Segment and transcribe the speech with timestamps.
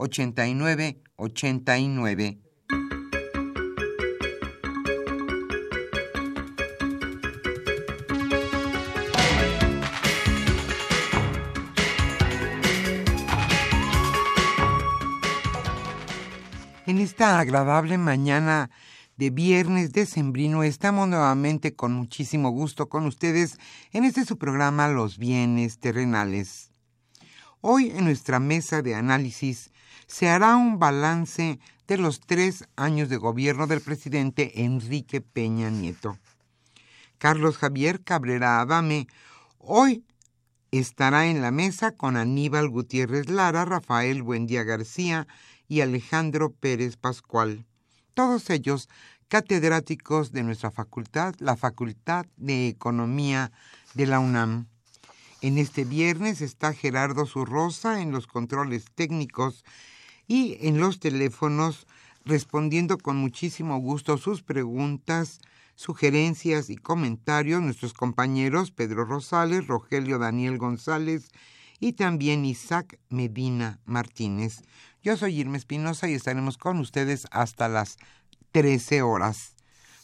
[0.00, 2.38] 89 89.
[16.86, 18.70] En esta agradable mañana
[19.16, 23.58] de viernes decembrino estamos nuevamente con muchísimo gusto con ustedes
[23.92, 26.67] en este su programa Los bienes terrenales.
[27.60, 29.72] Hoy en nuestra mesa de análisis
[30.06, 36.18] se hará un balance de los tres años de gobierno del presidente Enrique Peña Nieto.
[37.18, 39.08] Carlos Javier Cabrera Adame
[39.58, 40.04] hoy
[40.70, 45.26] estará en la mesa con Aníbal Gutiérrez Lara, Rafael Buendía García
[45.66, 47.66] y Alejandro Pérez Pascual,
[48.14, 48.88] todos ellos
[49.26, 53.50] catedráticos de nuestra facultad, la Facultad de Economía
[53.94, 54.68] de la UNAM.
[55.40, 59.64] En este viernes está Gerardo Zurrosa en los controles técnicos
[60.26, 61.86] y en los teléfonos
[62.24, 65.40] respondiendo con muchísimo gusto sus preguntas,
[65.76, 71.28] sugerencias y comentarios nuestros compañeros Pedro Rosales, Rogelio Daniel González
[71.78, 74.62] y también Isaac Medina Martínez.
[75.04, 77.98] Yo soy Irma Espinosa y estaremos con ustedes hasta las
[78.50, 79.54] 13 horas.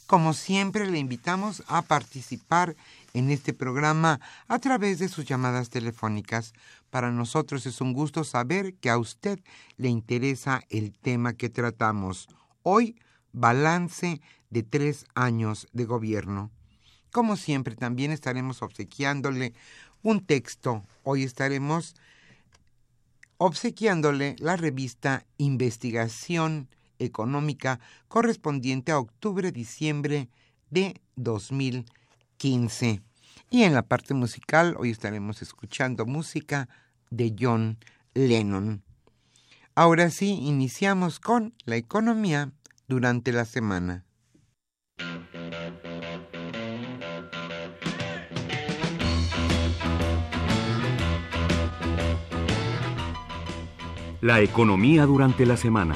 [0.07, 2.75] Como siempre, le invitamos a participar
[3.15, 6.53] en este programa a través de sus llamadas telefónicas.
[6.89, 9.39] Para nosotros es un gusto saber que a usted
[9.77, 12.27] le interesa el tema que tratamos.
[12.61, 12.99] Hoy,
[13.31, 16.51] balance de tres años de gobierno.
[17.11, 19.53] Como siempre, también estaremos obsequiándole
[20.03, 20.83] un texto.
[21.03, 21.95] Hoy estaremos
[23.37, 26.67] obsequiándole la revista Investigación
[26.99, 30.29] económica correspondiente a octubre-diciembre
[30.69, 31.01] de
[32.37, 33.01] 2015.
[33.49, 36.67] Y en la parte musical hoy estaremos escuchando música
[37.09, 37.77] de John
[38.13, 38.83] Lennon.
[39.75, 42.51] Ahora sí, iniciamos con la economía
[42.87, 44.05] durante la semana.
[54.21, 55.95] La economía durante la semana.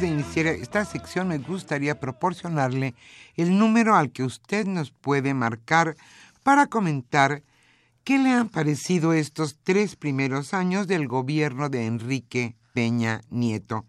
[0.00, 2.94] De iniciar esta sección me gustaría proporcionarle
[3.36, 5.94] el número al que usted nos puede marcar
[6.42, 7.42] para comentar
[8.02, 13.84] qué le han parecido estos tres primeros años del gobierno de Enrique Peña Nieto.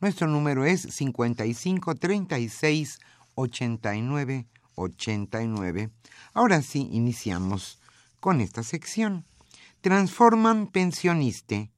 [0.00, 2.98] Nuestro número es 55 36
[3.34, 4.46] 89
[4.76, 5.90] 89.
[6.32, 7.78] Ahora sí, iniciamos
[8.18, 9.26] con esta sección.
[9.82, 11.70] Transforman pensioniste.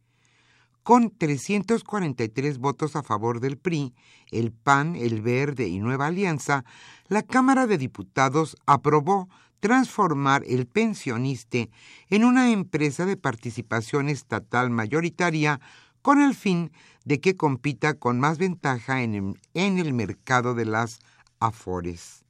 [0.83, 3.95] Con 343 votos a favor del PRI,
[4.33, 6.65] el PAN, el Verde y Nueva Alianza,
[7.07, 9.29] la Cámara de Diputados aprobó
[9.61, 11.71] transformar el pensioniste
[12.09, 15.61] en una empresa de participación estatal mayoritaria
[16.03, 16.73] con el fin
[17.05, 20.99] de que compita con más ventaja en el, en el mercado de las
[21.39, 22.25] afores.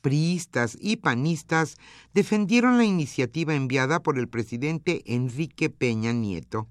[0.00, 1.76] Priistas y panistas
[2.14, 6.68] defendieron la iniciativa enviada por el presidente Enrique Peña Nieto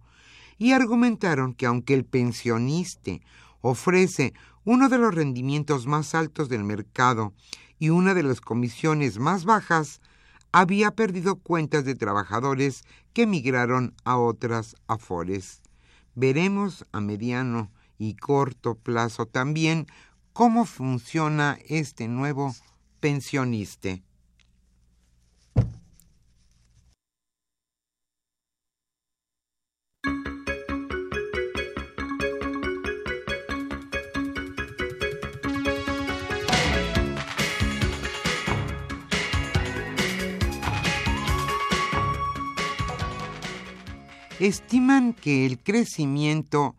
[0.62, 3.14] y argumentaron que aunque el pensionista
[3.62, 7.34] ofrece uno de los rendimientos más altos del mercado
[7.80, 10.02] y una de las comisiones más bajas,
[10.52, 15.64] había perdido cuentas de trabajadores que emigraron a otras afores.
[16.14, 19.88] Veremos a mediano y corto plazo también
[20.32, 22.54] cómo funciona este nuevo
[23.00, 23.98] pensionista.
[44.48, 46.76] Estiman que el crecimiento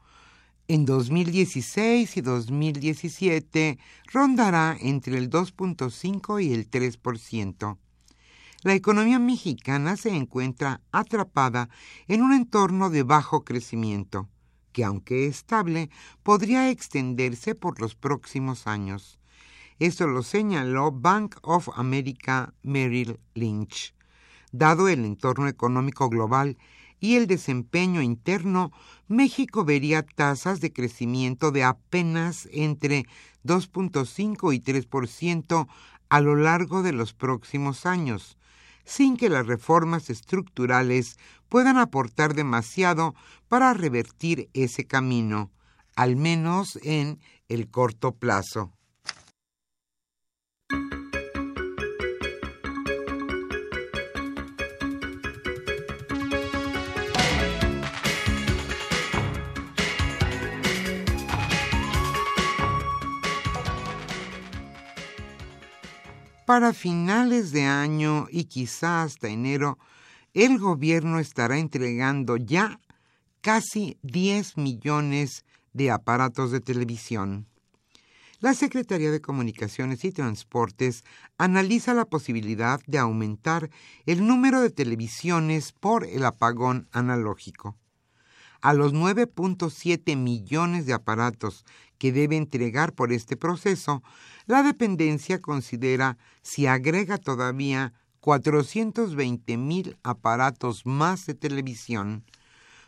[0.67, 3.79] en 2016 y 2017
[4.13, 7.79] rondará entre el 2.5 y el 3%.
[8.65, 11.69] La economía mexicana se encuentra atrapada
[12.09, 14.29] en un entorno de bajo crecimiento,
[14.73, 15.89] que aunque estable,
[16.25, 19.21] podría extenderse por los próximos años.
[19.79, 23.95] Eso lo señaló Bank of America Merrill Lynch.
[24.51, 26.57] Dado el entorno económico global
[27.03, 28.71] y el desempeño interno,
[29.09, 33.07] México vería tasas de crecimiento de apenas entre
[33.43, 35.67] 2.5 y 3%
[36.09, 38.39] a lo largo de los próximos años,
[38.85, 41.19] sin que las reformas estructurales
[41.49, 43.17] puedan aportar demasiado
[43.49, 45.51] para revertir ese camino,
[45.97, 48.73] al menos en el corto plazo.
[66.47, 69.79] Para finales de año y quizá hasta enero,
[70.35, 72.81] el gobierno estará entregando ya
[73.41, 77.47] casi 10 millones de aparatos de televisión.
[78.41, 81.05] La Secretaría de Comunicaciones y Transportes
[81.39, 83.71] analiza la posibilidad de aumentar
[84.05, 87.77] el número de televisiones por el apagón analógico.
[88.61, 91.65] A los 9.7 millones de aparatos
[92.03, 94.03] que debe entregar por este proceso,
[94.47, 102.25] la dependencia considera si agrega todavía 420 mil aparatos más de televisión.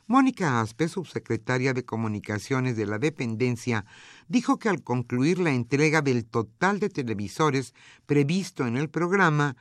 [0.09, 3.87] Mónica Aspe, subsecretaria de Comunicaciones de la dependencia,
[4.27, 7.73] dijo que al concluir la entrega del total de televisores
[8.07, 9.57] previsto en el programa,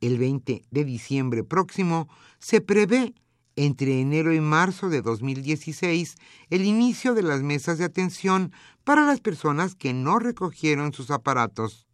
[0.00, 2.08] el 20 de diciembre próximo,
[2.38, 3.12] se prevé
[3.56, 6.16] entre enero y marzo de 2016
[6.50, 8.52] el inicio de las mesas de atención
[8.84, 11.86] para las personas que no recogieron sus aparatos.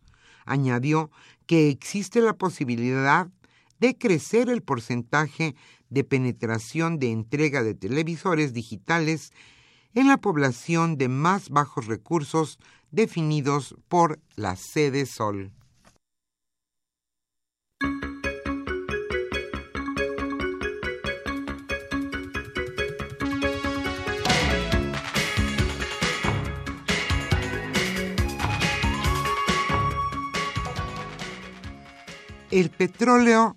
[0.44, 1.10] Añadió
[1.46, 3.28] que existe la posibilidad
[3.78, 5.54] de crecer el porcentaje
[5.88, 9.32] de penetración de entrega de televisores digitales
[9.94, 12.58] en la población de más bajos recursos
[12.90, 15.52] definidos por la sede Sol.
[32.50, 33.56] El petróleo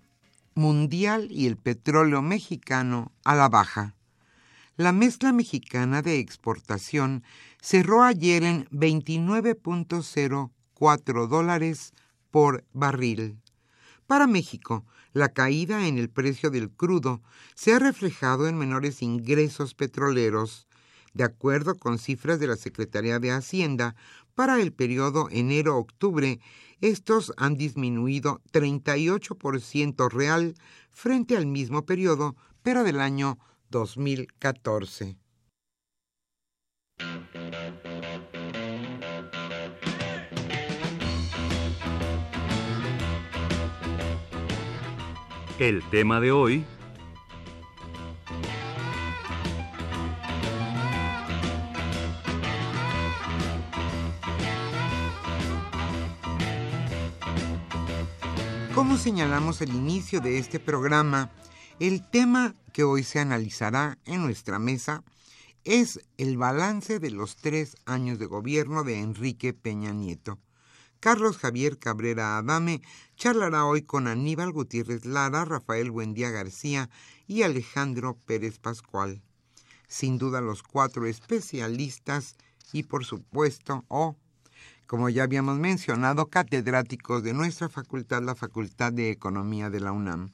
[0.54, 3.96] mundial y el petróleo mexicano a la baja.
[4.78, 7.24] La mezcla mexicana de exportación
[7.60, 11.94] cerró ayer en 29.04 dólares
[12.30, 13.40] por barril.
[14.06, 17.24] Para México, la caída en el precio del crudo
[17.56, 20.68] se ha reflejado en menores ingresos petroleros.
[21.14, 23.96] De acuerdo con cifras de la Secretaría de Hacienda,
[24.36, 26.40] para el periodo enero-octubre,
[26.84, 30.54] estos han disminuido 38% real
[30.92, 35.18] frente al mismo periodo, pero del año 2014.
[45.60, 46.66] El tema de hoy
[58.94, 61.32] Como señalamos al inicio de este programa,
[61.80, 65.04] el tema que hoy se analizará en nuestra mesa
[65.64, 70.38] es el balance de los tres años de gobierno de Enrique Peña Nieto.
[71.00, 72.84] Carlos Javier Cabrera Adame
[73.16, 76.92] charlará hoy con Aníbal Gutiérrez Lara, Rafael Buendía García
[77.26, 79.24] y Alejandro Pérez Pascual.
[79.88, 82.36] Sin duda los cuatro especialistas
[82.72, 84.18] y por supuesto, o
[84.88, 90.32] como ya habíamos mencionado, catedráticos de nuestra facultad, la Facultad de Economía de la UNAM.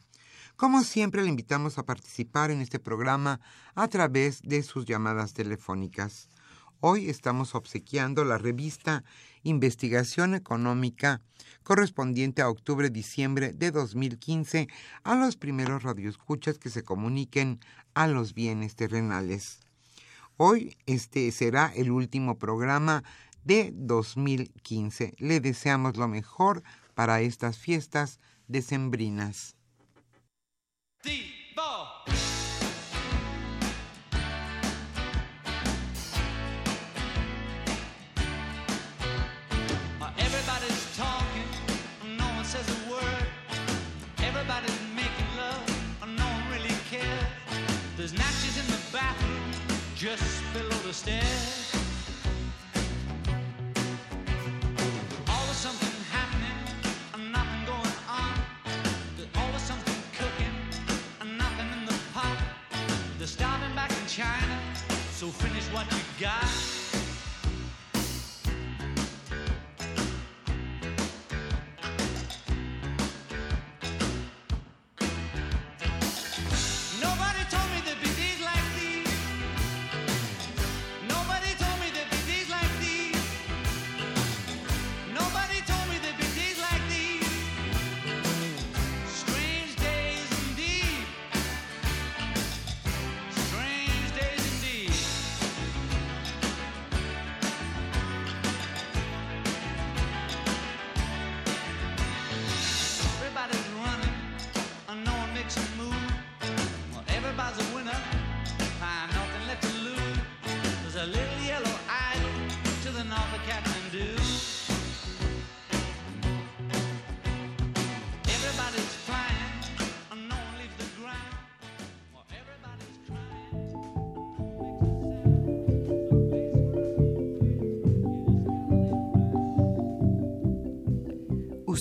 [0.56, 3.40] Como siempre, le invitamos a participar en este programa
[3.76, 6.28] a través de sus llamadas telefónicas.
[6.82, 9.04] Hoy estamos obsequiando la revista
[9.44, 11.22] Investigación Económica
[11.64, 14.68] correspondiente a octubre-diciembre de 2015
[15.04, 17.60] a los primeros radioescuchas que se comuniquen
[17.94, 19.60] a los bienes terrenales.
[20.38, 23.04] Hoy este será el último programa
[23.44, 25.16] de 2015.
[25.18, 29.56] Le deseamos lo mejor para estas fiestas decembrinas.
[50.00, 51.69] just below the stairs.
[63.20, 64.62] They're starting back in China,
[65.12, 66.89] so finish what you got.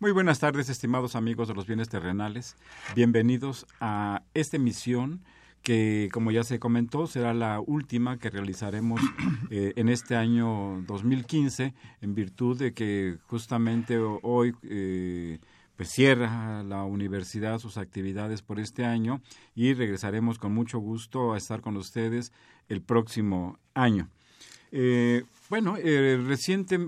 [0.00, 2.56] Muy buenas tardes, estimados amigos de los bienes terrenales.
[2.96, 5.20] Bienvenidos a esta emisión
[5.62, 9.02] que, como ya se comentó, será la última que realizaremos
[9.50, 15.38] eh, en este año 2015, en virtud de que justamente hoy eh,
[15.76, 19.20] pues cierra la universidad sus actividades por este año
[19.54, 22.32] y regresaremos con mucho gusto a estar con ustedes
[22.70, 24.08] el próximo año.
[24.72, 26.78] Eh, bueno, eh, reciente,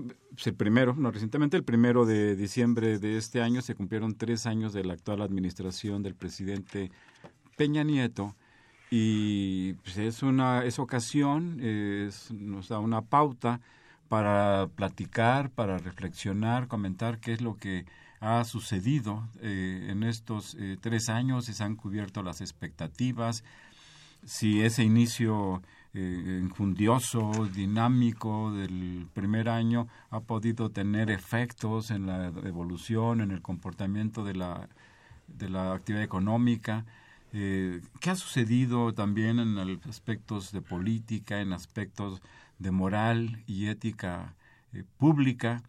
[0.45, 4.73] el primero, no recientemente, el primero de diciembre de este año se cumplieron tres años
[4.73, 6.91] de la actual administración del presidente
[7.55, 8.35] Peña Nieto
[8.89, 11.57] y pues, es una es ocasión,
[12.31, 13.61] nos da una pauta
[14.07, 17.85] para platicar, para reflexionar, comentar qué es lo que
[18.19, 23.43] ha sucedido eh, en estos eh, tres años, si se han cubierto las expectativas,
[24.23, 25.61] si ese inicio
[25.93, 33.41] eh, infundioso, dinámico del primer año ha podido tener efectos en la evolución, en el
[33.41, 34.69] comportamiento de la,
[35.27, 36.85] de la actividad económica.
[37.31, 39.57] Eh, ¿Qué ha sucedido también en
[39.87, 42.21] aspectos de política, en aspectos
[42.59, 44.35] de moral y ética
[44.73, 45.61] eh, pública?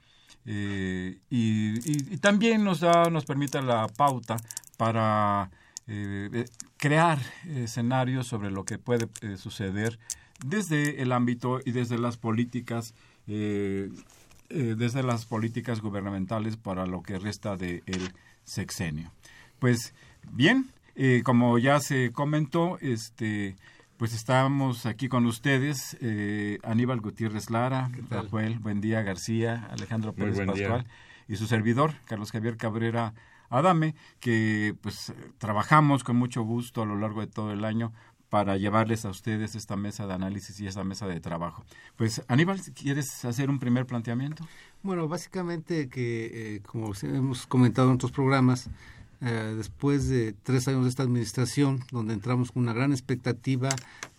[0.47, 4.37] y, y, también nos da, nos permite la pauta
[4.77, 5.51] para
[5.87, 6.45] eh, eh,
[6.85, 9.99] crear escenarios sobre lo que puede eh, suceder
[10.45, 12.95] desde el ámbito y desde las políticas
[13.27, 18.13] desde las políticas gubernamentales para lo que resta del
[18.45, 19.11] sexenio.
[19.59, 19.95] Pues
[20.31, 20.69] bien,
[21.25, 23.57] como ya se comentó, este
[23.97, 25.97] pues estamos aquí con ustedes,
[26.63, 30.85] Aníbal Gutiérrez Lara, Rafael Buen Día García, Alejandro Pérez Pascual
[31.27, 33.15] y su servidor, Carlos Javier Cabrera
[33.51, 37.93] Adame, que pues trabajamos con mucho gusto a lo largo de todo el año
[38.35, 41.65] para llevarles a ustedes esta mesa de análisis y esta mesa de trabajo.
[41.97, 44.45] Pues Aníbal, ¿quieres hacer un primer planteamiento?
[44.83, 48.69] Bueno, básicamente que, eh, como hemos comentado en otros programas,
[49.21, 53.69] eh, después de tres años de esta administración, donde entramos con una gran expectativa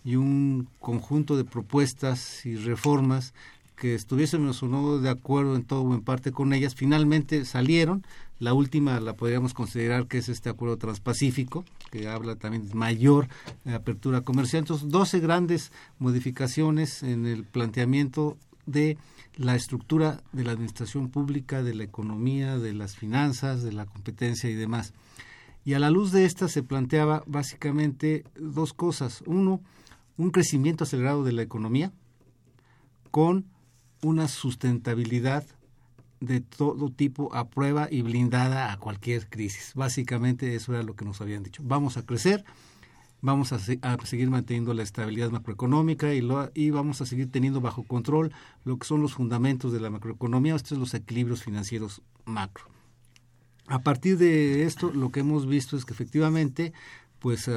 [0.02, 3.34] y un conjunto de propuestas y reformas
[3.76, 8.04] que estuviésemos o no de acuerdo en todo o en parte con ellas, finalmente salieron.
[8.38, 13.28] La última la podríamos considerar que es este acuerdo transpacífico, que habla también de mayor
[13.64, 14.60] eh, apertura comercial.
[14.62, 18.98] Entonces, 12 grandes modificaciones en el planteamiento de
[19.36, 24.50] la estructura de la administración pública, de la economía, de las finanzas, de la competencia
[24.50, 24.94] y demás.
[25.64, 29.22] Y a la luz de esta se planteaba básicamente dos cosas.
[29.26, 29.60] Uno,
[30.16, 31.92] un crecimiento acelerado de la economía
[33.10, 33.46] con
[34.02, 35.44] una sustentabilidad
[36.20, 39.72] de todo tipo a prueba y blindada a cualquier crisis.
[39.74, 41.62] Básicamente eso era lo que nos habían dicho.
[41.64, 42.44] Vamos a crecer,
[43.20, 47.30] vamos a, se- a seguir manteniendo la estabilidad macroeconómica y, lo- y vamos a seguir
[47.30, 48.32] teniendo bajo control
[48.64, 52.64] lo que son los fundamentos de la macroeconomía, estos son los equilibrios financieros macro.
[53.68, 56.72] A partir de esto, lo que hemos visto es que efectivamente,
[57.18, 57.50] pues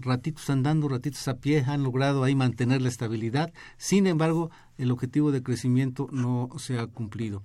[0.00, 3.52] ratitos andando, ratitos a pie, han logrado ahí mantener la estabilidad.
[3.76, 7.42] Sin embargo, el objetivo de crecimiento no se ha cumplido.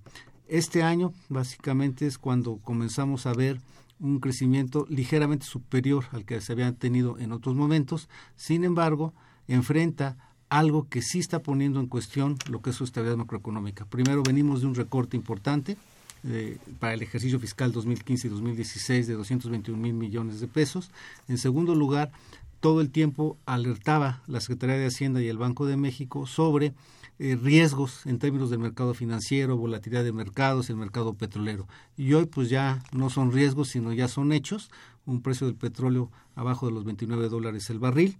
[0.48, 3.60] Este año, básicamente, es cuando comenzamos a ver
[4.00, 8.10] un crecimiento ligeramente superior al que se había tenido en otros momentos.
[8.36, 9.13] Sin embargo,
[9.48, 10.17] enfrenta
[10.50, 13.86] algo que sí está poniendo en cuestión lo que es su estabilidad macroeconómica.
[13.86, 15.77] Primero, venimos de un recorte importante
[16.79, 20.91] para el ejercicio fiscal 2015 y 2016 de 221 mil millones de pesos.
[21.27, 22.12] En segundo lugar,
[22.60, 26.74] todo el tiempo alertaba la Secretaría de Hacienda y el Banco de México sobre
[27.20, 31.67] eh, riesgos en términos del mercado financiero, volatilidad de mercados, el mercado petrolero.
[31.96, 34.72] Y hoy pues ya no son riesgos, sino ya son hechos.
[35.05, 38.17] Un precio del petróleo abajo de los 29 dólares el barril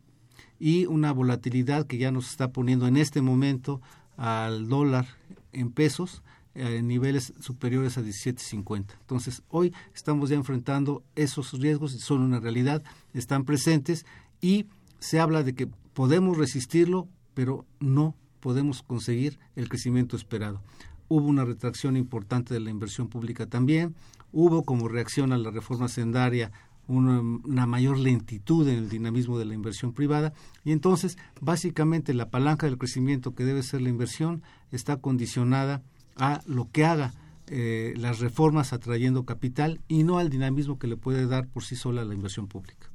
[0.60, 3.82] y una volatilidad que ya nos está poniendo en este momento
[4.16, 5.08] al dólar
[5.52, 6.22] en pesos
[6.56, 8.86] eh, niveles superiores a 17.50.
[9.02, 12.82] Entonces, hoy estamos ya enfrentando esos riesgos, son una realidad,
[13.14, 14.06] están presentes
[14.40, 14.66] y
[15.00, 20.62] se habla de que podemos resistirlo, pero no podemos conseguir el crecimiento esperado.
[21.10, 23.94] Hubo una retracción importante de la inversión pública también,
[24.32, 26.54] hubo como reacción a la reforma sendaria
[26.88, 30.34] una, una, mayor lentitud en el dinamismo de la inversión privada
[30.64, 35.82] y entonces básicamente la palanca del crecimiento que debe ser la inversión está condicionada
[36.16, 37.14] a lo que haga
[37.48, 41.76] eh, las reformas atrayendo capital y no al dinamismo que le puede dar por sí
[41.76, 42.90] sola la inversión pública.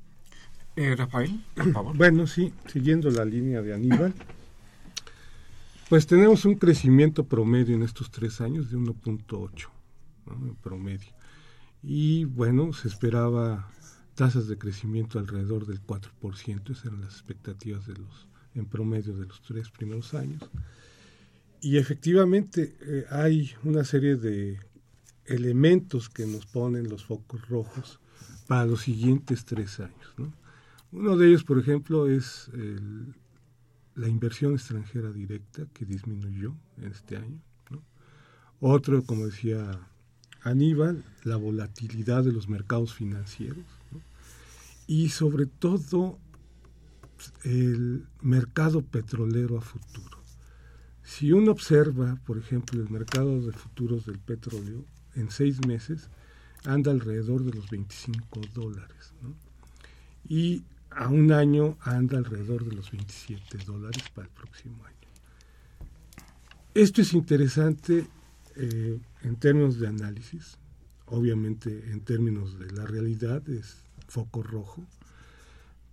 [0.77, 1.97] Eh, Rafael, por favor.
[1.97, 4.15] Bueno, sí, siguiendo la línea de Aníbal,
[5.89, 9.69] pues tenemos un crecimiento promedio en estos tres años de 1.8
[10.27, 10.47] ¿no?
[10.47, 11.13] en promedio.
[11.83, 13.69] Y bueno, se esperaba
[14.15, 19.27] tasas de crecimiento alrededor del 4%, esas eran las expectativas de los en promedio de
[19.27, 20.43] los tres primeros años.
[21.61, 24.59] Y efectivamente eh, hay una serie de
[25.27, 28.01] elementos que nos ponen los focos rojos
[28.47, 30.15] para los siguientes tres años.
[30.17, 30.33] ¿no?
[30.93, 32.51] Uno de ellos, por ejemplo, es
[33.95, 37.41] la inversión extranjera directa que disminuyó en este año.
[38.61, 39.81] Otro, como decía
[40.43, 43.65] Aníbal, la volatilidad de los mercados financieros.
[44.87, 46.19] Y sobre todo
[47.45, 50.20] el mercado petrolero a futuro.
[51.11, 54.85] Si uno observa, por ejemplo, el mercado de futuros del petróleo,
[55.17, 56.09] en seis meses
[56.65, 59.13] anda alrededor de los 25 dólares.
[60.29, 65.09] Y a un año anda alrededor de los 27 dólares para el próximo año.
[66.75, 68.07] Esto es interesante
[68.55, 70.59] eh, en términos de análisis,
[71.07, 74.87] obviamente en términos de la realidad es foco rojo,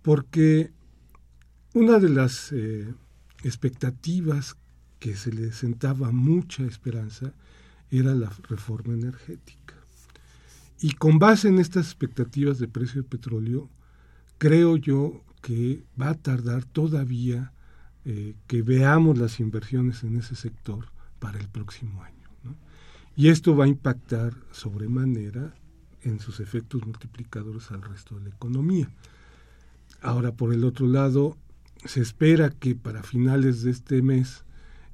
[0.00, 0.70] porque
[1.74, 2.94] una de las eh,
[3.42, 4.56] expectativas
[4.98, 7.32] que se le sentaba mucha esperanza
[7.90, 9.74] era la reforma energética.
[10.80, 13.68] Y con base en estas expectativas de precio del petróleo,
[14.38, 17.52] creo yo que va a tardar todavía
[18.04, 20.86] eh, que veamos las inversiones en ese sector
[21.18, 22.18] para el próximo año.
[23.16, 25.52] Y esto va a impactar sobremanera
[26.02, 28.88] en sus efectos multiplicadores al resto de la economía.
[30.00, 31.36] Ahora, por el otro lado,
[31.84, 34.44] se espera que para finales de este mes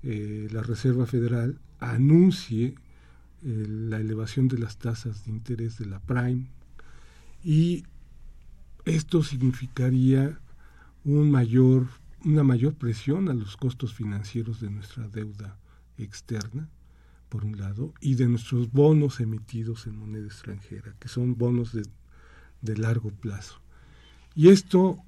[0.04, 2.74] eh, la Reserva Federal anuncie
[3.42, 6.46] eh, la elevación de las tasas de interés de la Prime
[7.42, 7.84] y
[8.84, 10.38] esto significaría
[11.04, 11.88] un mayor,
[12.22, 15.56] una mayor presión a los costos financieros de nuestra deuda
[15.96, 16.68] externa,
[17.30, 21.82] por un lado, y de nuestros bonos emitidos en moneda extranjera, que son bonos de,
[22.60, 23.60] de largo plazo.
[24.34, 24.98] Y esto,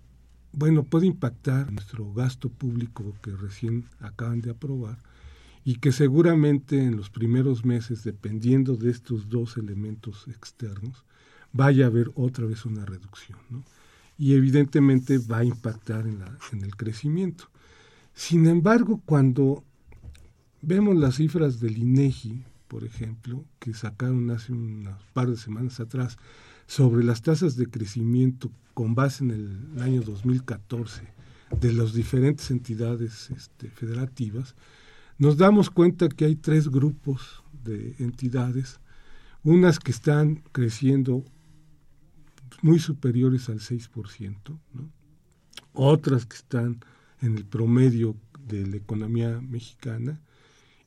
[0.57, 4.97] bueno, puede impactar nuestro gasto público que recién acaban de aprobar
[5.65, 11.05] y que seguramente en los primeros meses, dependiendo de estos dos elementos externos,
[11.53, 13.39] vaya a haber otra vez una reducción.
[13.51, 13.63] ¿no?
[14.17, 17.51] Y evidentemente va a impactar en, la, en el crecimiento.
[18.15, 19.63] Sin embargo, cuando
[20.63, 26.17] vemos las cifras del INEGI, por ejemplo, que sacaron hace unas par de semanas atrás
[26.67, 31.03] sobre las tasas de crecimiento con base en el año 2014
[31.61, 34.55] de las diferentes entidades este, federativas,
[35.19, 38.81] nos damos cuenta que hay tres grupos de entidades,
[39.43, 41.25] unas que están creciendo
[42.63, 44.91] muy superiores al 6%, ¿no?
[45.73, 46.81] otras que están
[47.21, 50.21] en el promedio de la economía mexicana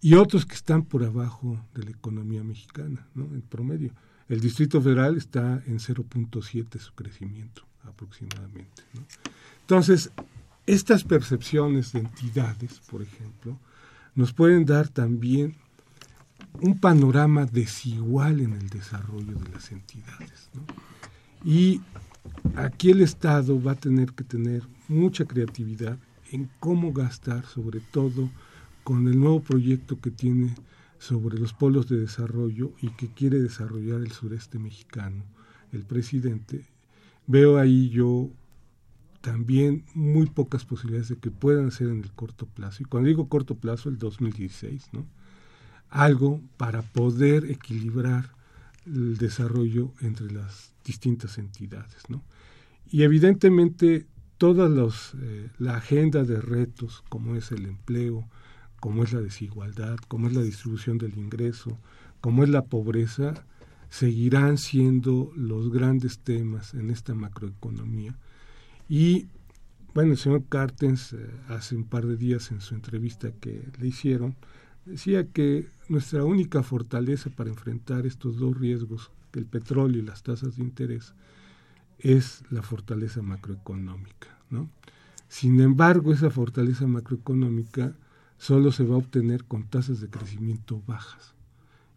[0.01, 3.25] y otros que están por abajo de la economía mexicana, ¿no?
[3.25, 3.93] en promedio.
[4.29, 8.83] El Distrito Federal está en 0.7 su crecimiento aproximadamente.
[9.61, 10.11] Entonces,
[10.67, 13.57] estas percepciones de entidades, por ejemplo,
[14.13, 15.55] nos pueden dar también
[16.61, 20.49] un panorama desigual en el desarrollo de las entidades.
[21.43, 21.81] Y
[22.55, 25.97] aquí el Estado va a tener que tener mucha creatividad
[26.31, 28.29] en cómo gastar, sobre todo
[28.83, 30.53] con el nuevo proyecto que tiene
[30.99, 35.23] sobre los polos de desarrollo y que quiere desarrollar el sureste mexicano,
[35.71, 36.65] el presidente,
[37.25, 38.29] veo ahí yo
[39.21, 42.83] también muy pocas posibilidades de que puedan ser en el corto plazo.
[42.83, 45.05] Y cuando digo corto plazo, el 2016, ¿no?
[45.89, 48.31] Algo para poder equilibrar
[48.85, 52.23] el desarrollo entre las distintas entidades, ¿no?
[52.89, 54.05] Y evidentemente
[54.37, 58.27] toda los, eh, la agenda de retos, como es el empleo,
[58.79, 61.77] como es la desigualdad, como es la distribución del ingreso,
[62.21, 63.33] como es la pobreza,
[63.89, 68.15] seguirán siendo los grandes temas en esta macroeconomía.
[68.87, 69.27] Y
[69.93, 73.87] bueno, el señor Cartens eh, hace un par de días en su entrevista que le
[73.87, 74.35] hicieron,
[74.85, 80.57] decía que nuestra única fortaleza para enfrentar estos dos riesgos, el petróleo y las tasas
[80.57, 81.13] de interés,
[81.97, 84.37] es la fortaleza macroeconómica.
[84.49, 84.69] ¿no?
[85.27, 87.93] Sin embargo, esa fortaleza macroeconómica
[88.39, 91.35] solo se va a obtener con tasas de crecimiento bajas.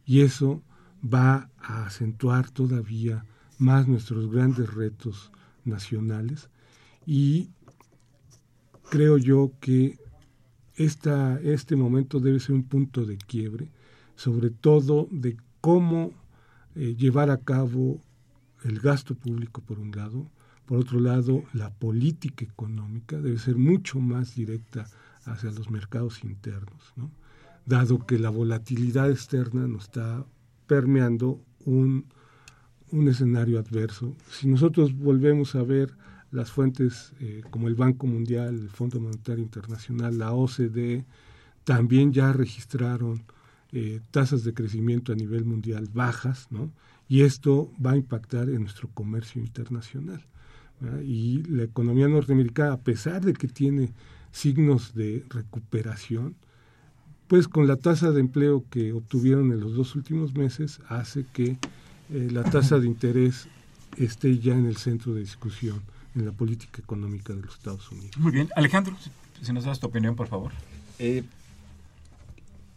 [0.04, 0.60] Y eso
[1.02, 3.24] va a acentuar todavía
[3.58, 5.30] más nuestros grandes retos
[5.64, 6.50] nacionales
[7.06, 7.48] y
[8.90, 9.98] creo yo que
[10.74, 13.68] esta, este momento debe ser un punto de quiebre,
[14.16, 16.12] sobre todo de cómo
[16.74, 18.00] eh, llevar a cabo
[18.64, 20.26] el gasto público por un lado,
[20.66, 24.88] por otro lado la política económica debe ser mucho más directa
[25.24, 27.10] hacia los mercados internos, ¿no?
[27.66, 30.24] dado que la volatilidad externa nos está
[30.66, 32.06] permeando un,
[32.90, 34.16] un escenario adverso.
[34.30, 35.96] Si nosotros volvemos a ver
[36.30, 41.04] las fuentes eh, como el Banco Mundial, el Fondo Monetario Internacional, la OCDE,
[41.64, 43.22] también ya registraron
[43.70, 46.72] eh, tasas de crecimiento a nivel mundial bajas, ¿no?
[47.08, 50.24] Y esto va a impactar en nuestro comercio internacional.
[51.04, 53.92] Y la economía norteamericana, a pesar de que tiene
[54.32, 56.34] signos de recuperación,
[57.28, 61.56] pues con la tasa de empleo que obtuvieron en los dos últimos meses hace que
[62.10, 63.46] eh, la tasa de interés
[63.96, 65.82] esté ya en el centro de discusión
[66.14, 68.16] en la política económica de los Estados Unidos.
[68.18, 68.50] Muy bien.
[68.54, 68.96] Alejandro,
[69.40, 70.52] si nos das tu opinión, por favor.
[70.98, 71.24] Eh,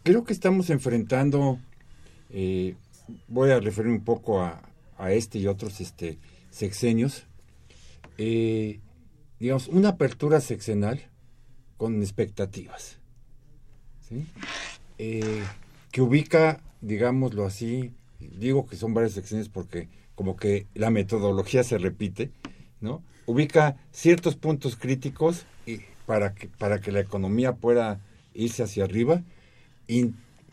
[0.02, 1.58] creo que estamos enfrentando,
[2.30, 2.76] eh,
[3.28, 4.62] voy a referir un poco a,
[4.98, 6.18] a este y otros este,
[6.50, 7.24] sexenios,
[8.18, 8.80] eh,
[9.38, 11.02] digamos, una apertura sexenal
[11.76, 12.98] con expectativas.
[14.98, 15.42] Eh,
[15.90, 21.78] que ubica, digámoslo así, digo que son varias secciones porque como que la metodología se
[21.78, 22.30] repite,
[22.80, 23.02] ¿no?
[23.26, 28.00] Ubica ciertos puntos críticos y para que para que la economía pueda
[28.32, 29.22] irse hacia arriba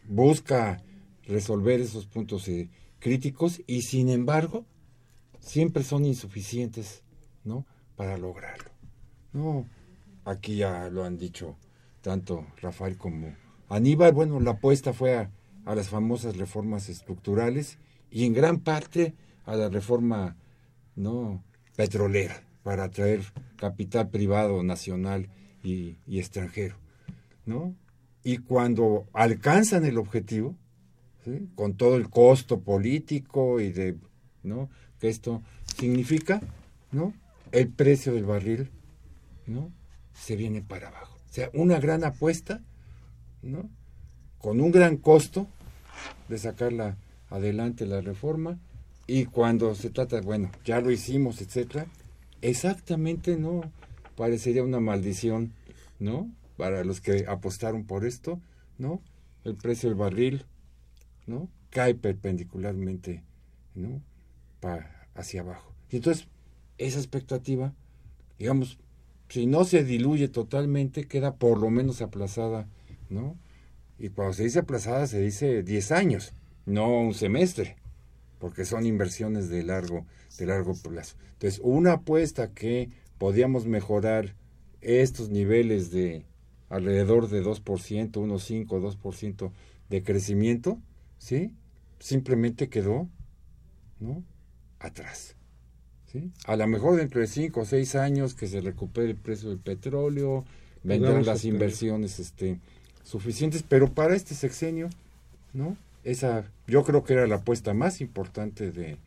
[0.07, 0.81] busca
[1.25, 4.65] resolver esos puntos eh, críticos y sin embargo
[5.39, 7.03] siempre son insuficientes,
[7.43, 7.65] ¿no?
[7.95, 8.71] Para lograrlo.
[9.33, 9.65] No,
[10.25, 11.57] aquí ya lo han dicho
[12.01, 13.35] tanto Rafael como
[13.69, 14.13] Aníbal.
[14.13, 15.29] Bueno, la apuesta fue a,
[15.65, 17.79] las famosas reformas estructurales
[18.11, 20.35] y en gran parte a la reforma
[20.95, 21.43] no
[21.75, 23.21] petrolera para atraer
[23.55, 25.29] capital privado nacional
[25.63, 26.75] y, extranjero,
[27.45, 27.75] ¿no?
[28.23, 30.55] Y cuando alcanzan el objetivo,
[31.55, 33.97] con todo el costo político y de,
[34.43, 34.69] ¿no?
[34.99, 35.41] Que esto
[35.77, 36.41] significa,
[36.91, 37.13] ¿no?
[37.53, 38.69] El precio del barril,
[39.47, 39.71] ¿no?
[40.13, 41.17] Se viene para abajo.
[41.29, 42.61] O sea, una gran apuesta,
[43.41, 43.69] ¿no?
[44.37, 45.47] Con un gran costo
[46.29, 46.97] de sacarla
[47.29, 48.59] adelante la reforma
[49.07, 51.87] y cuando se trata, bueno, ya lo hicimos, etcétera,
[52.41, 53.61] exactamente no
[54.15, 55.53] parecería una maldición,
[55.99, 56.29] ¿no?
[56.57, 58.39] Para los que apostaron por esto,
[58.77, 59.01] ¿no?
[59.43, 60.45] El precio del barril,
[61.25, 61.49] ¿no?
[61.69, 63.23] Cae perpendicularmente,
[63.75, 64.01] ¿no?
[64.59, 65.73] Pa, hacia abajo.
[65.89, 66.27] Y entonces,
[66.77, 67.73] esa expectativa,
[68.39, 68.77] digamos,
[69.33, 72.67] si no se diluye totalmente, queda por lo menos aplazada,
[73.09, 73.35] ¿no?
[73.97, 76.35] Y cuando se dice aplazada se dice 10 años,
[76.67, 77.77] no un semestre,
[78.37, 80.05] porque son inversiones de largo,
[80.37, 81.15] de largo plazo.
[81.31, 84.35] Entonces, una apuesta que podíamos mejorar
[84.81, 86.27] estos niveles de
[86.69, 89.51] alrededor de 2%, 1,5, 2%
[89.89, 90.79] de crecimiento,
[91.17, 91.55] ¿sí?
[91.97, 93.09] Simplemente quedó,
[93.99, 94.23] ¿no?
[94.77, 95.35] Atrás.
[96.13, 96.31] ¿Sí?
[96.45, 99.59] A lo mejor dentro de 5 o 6 años que se recupere el precio del
[99.59, 100.45] petróleo,
[100.83, 102.59] vendrán las inversiones este,
[103.03, 104.89] suficientes, pero para este sexenio,
[105.53, 105.75] ¿no?
[106.03, 108.97] Esa, yo creo que era la apuesta más importante de,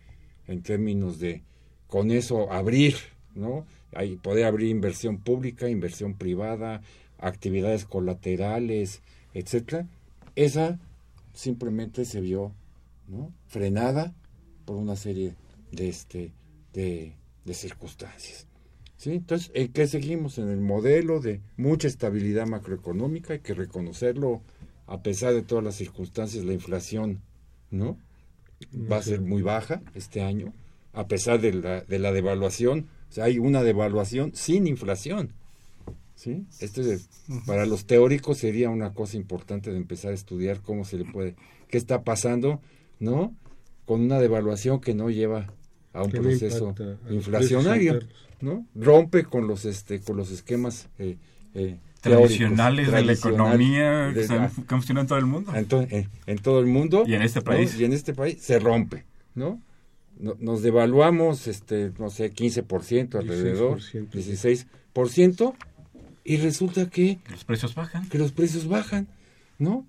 [0.48, 1.42] en términos de,
[1.86, 2.96] con eso abrir,
[3.34, 3.66] ¿no?
[3.94, 6.82] Ahí poder abrir inversión pública, inversión privada,
[7.18, 9.00] actividades colaterales,
[9.34, 9.86] etcétera.
[10.34, 10.78] Esa
[11.34, 12.52] simplemente se vio,
[13.08, 13.30] ¿no?
[13.46, 14.14] Frenada
[14.64, 15.34] por una serie
[15.70, 16.32] de este,
[16.76, 18.46] de, de circunstancias.
[18.96, 19.10] ¿Sí?
[19.12, 20.38] Entonces, ¿en qué seguimos?
[20.38, 24.42] En el modelo de mucha estabilidad macroeconómica, hay que reconocerlo,
[24.86, 27.20] a pesar de todas las circunstancias, la inflación,
[27.70, 27.98] ¿no?
[28.90, 30.52] Va a ser muy baja este año,
[30.92, 32.86] a pesar de la, de la devaluación.
[33.10, 35.32] O sea, hay una devaluación sin inflación.
[36.14, 36.46] ¿Sí?
[36.60, 37.10] Este es-
[37.46, 41.36] para los teóricos sería una cosa importante de empezar a estudiar cómo se le puede,
[41.68, 42.62] qué está pasando,
[42.98, 43.34] ¿no?
[43.84, 45.52] Con una devaluación que no lleva
[45.96, 48.00] a un proceso impacta inflacionario.
[48.40, 48.66] ¿no?
[48.74, 51.16] Rompe con los este con los esquemas eh,
[51.54, 55.54] eh, Tradicionales de la economía que de la- que funcionan en todo el mundo.
[55.54, 57.44] en, to- en- en todo el mundo Y en este ¿no?
[57.44, 57.78] país.
[57.80, 59.04] y en este país se rompe
[59.35, 59.61] no,
[60.20, 64.66] No- nos devaluamos este no sé 15% alrededor 16%.
[64.94, 65.54] 16%
[66.24, 68.09] y resulta que Los precios bajan.
[68.09, 69.06] que los precios bajan,
[69.59, 69.87] ¿no?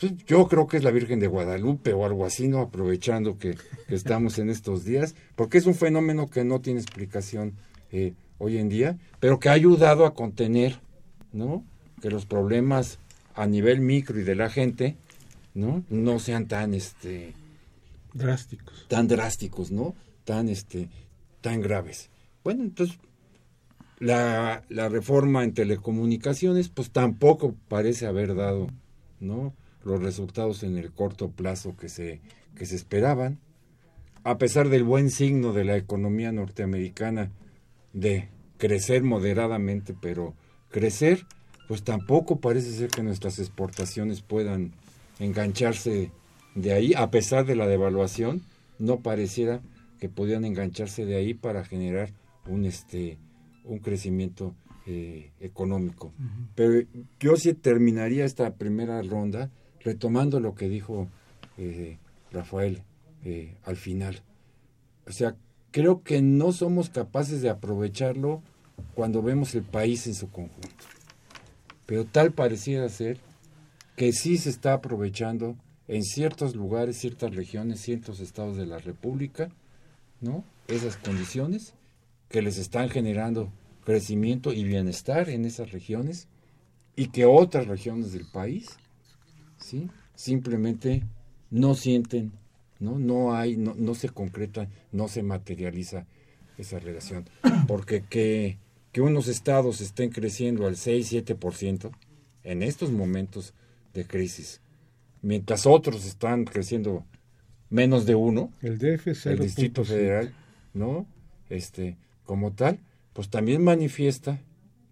[0.00, 2.60] Entonces, yo creo que es la Virgen de Guadalupe o algo así, ¿no?
[2.60, 7.54] Aprovechando que, que estamos en estos días, porque es un fenómeno que no tiene explicación
[7.92, 10.80] eh, hoy en día, pero que ha ayudado a contener,
[11.32, 11.64] ¿no?
[12.00, 12.98] Que los problemas
[13.34, 14.96] a nivel micro y de la gente,
[15.52, 15.84] ¿no?
[15.90, 17.34] No sean tan, este,
[18.14, 18.86] drásticos.
[18.88, 19.94] tan drásticos, ¿no?
[20.24, 20.88] Tan, este,
[21.42, 22.08] tan graves.
[22.42, 22.98] Bueno, entonces,
[23.98, 28.68] la, la reforma en telecomunicaciones, pues tampoco parece haber dado,
[29.20, 29.52] ¿no?
[29.84, 32.20] Los resultados en el corto plazo que se,
[32.54, 33.38] que se esperaban.
[34.24, 37.30] A pesar del buen signo de la economía norteamericana
[37.92, 40.34] de crecer moderadamente, pero
[40.70, 41.26] crecer,
[41.68, 44.72] pues tampoco parece ser que nuestras exportaciones puedan
[45.18, 46.10] engancharse
[46.54, 48.42] de ahí, a pesar de la devaluación,
[48.78, 49.60] no pareciera
[49.98, 52.10] que podían engancharse de ahí para generar
[52.46, 53.18] un este
[53.64, 54.54] un crecimiento
[54.86, 56.12] eh, económico.
[56.54, 56.86] Pero
[57.20, 59.50] yo sí terminaría esta primera ronda
[59.82, 61.08] retomando lo que dijo
[61.58, 61.98] eh,
[62.32, 62.82] Rafael
[63.24, 64.20] eh, al final.
[65.06, 65.36] O sea,
[65.70, 68.42] creo que no somos capaces de aprovecharlo
[68.94, 70.84] cuando vemos el país en su conjunto.
[71.86, 73.18] Pero tal pareciera ser
[73.96, 75.56] que sí se está aprovechando
[75.88, 79.50] en ciertos lugares, ciertas regiones, ciertos estados de la República,
[80.20, 80.44] ¿no?
[80.68, 81.74] Esas condiciones
[82.28, 83.52] que les están generando
[83.84, 86.28] crecimiento y bienestar en esas regiones
[86.94, 88.78] y que otras regiones del país,
[89.60, 89.88] ¿sí?
[90.14, 91.04] Simplemente
[91.50, 92.32] no sienten,
[92.78, 92.98] ¿no?
[92.98, 96.06] No hay, no, no se concreta, no se materializa
[96.58, 97.28] esa relación.
[97.66, 98.58] Porque que,
[98.92, 101.90] que unos estados estén creciendo al 6-7%
[102.44, 103.54] en estos momentos
[103.94, 104.60] de crisis,
[105.22, 107.04] mientras otros están creciendo
[107.68, 109.86] menos de uno, El DF el Distrito 0.5.
[109.86, 110.34] Federal,
[110.74, 111.06] ¿no?
[111.48, 112.78] Este, como tal,
[113.12, 114.40] pues también manifiesta,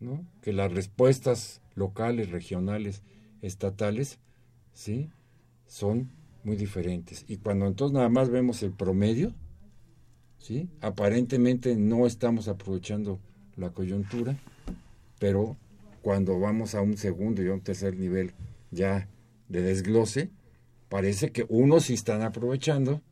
[0.00, 0.24] ¿no?
[0.42, 3.02] Que las respuestas locales, regionales,
[3.42, 4.18] estatales,
[4.78, 5.10] ¿sí?
[5.66, 6.08] Son
[6.44, 7.24] muy diferentes.
[7.26, 9.34] Y cuando entonces nada más vemos el promedio,
[10.38, 10.68] ¿sí?
[10.80, 13.18] Aparentemente no estamos aprovechando
[13.56, 14.38] la coyuntura,
[15.18, 15.56] pero
[16.00, 18.34] cuando vamos a un segundo y a un tercer nivel
[18.70, 19.08] ya
[19.48, 20.30] de desglose,
[20.88, 23.02] parece que unos sí están aprovechando,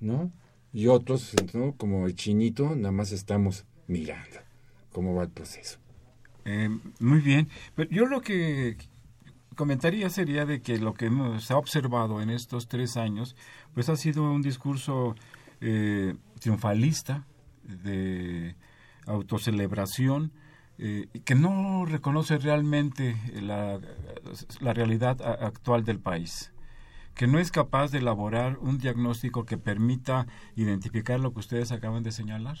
[0.00, 0.30] ¿no?
[0.74, 1.74] Y otros, ¿no?
[1.76, 4.36] como el chinito, nada más estamos mirando
[4.92, 5.78] cómo va el proceso.
[6.44, 6.68] Eh,
[7.00, 7.48] muy bien.
[7.74, 8.76] Pero yo lo que
[9.56, 13.34] comentaría sería de que lo que se ha observado en estos tres años,
[13.74, 15.16] pues ha sido un discurso
[15.60, 17.26] eh, triunfalista,
[17.64, 18.54] de
[19.06, 20.30] autocelebración,
[20.78, 23.80] eh, que no reconoce realmente la,
[24.60, 26.52] realidad actual del país
[27.14, 32.02] que no es capaz de elaborar un diagnóstico que permita identificar lo que ustedes acaban
[32.02, 32.58] de señalar,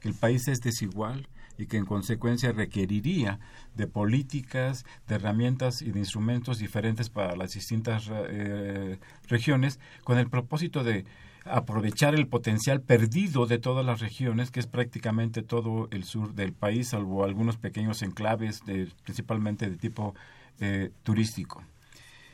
[0.00, 1.26] que el país es desigual
[1.58, 3.40] y que en consecuencia requeriría
[3.74, 10.30] de políticas, de herramientas y de instrumentos diferentes para las distintas eh, regiones con el
[10.30, 11.04] propósito de
[11.44, 16.52] aprovechar el potencial perdido de todas las regiones, que es prácticamente todo el sur del
[16.52, 20.14] país, salvo algunos pequeños enclaves, de, principalmente de tipo
[20.60, 21.64] eh, turístico.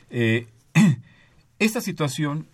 [0.09, 0.47] Eh,
[1.59, 2.47] esta situación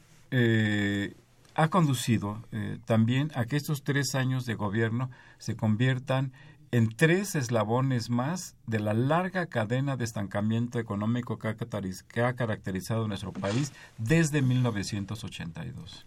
[1.55, 2.41] ha conducido
[2.85, 6.31] también a que estos tres años de gobierno se conviertan
[6.71, 12.21] en tres eslabones más de la larga cadena de estancamiento económico que ha, caracteriz- que
[12.21, 16.05] ha caracterizado nuestro país desde 1982.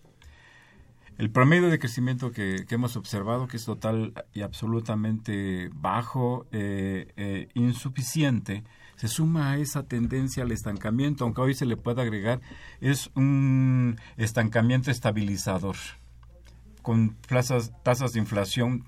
[1.17, 7.13] El promedio de crecimiento que, que hemos observado, que es total y absolutamente bajo, eh,
[7.17, 8.65] eh, insuficiente,
[8.97, 12.41] se suma a esa tendencia al estancamiento, aunque hoy se le pueda agregar,
[12.81, 15.77] es un estancamiento estabilizador,
[16.83, 18.85] con tasas, tasas de inflación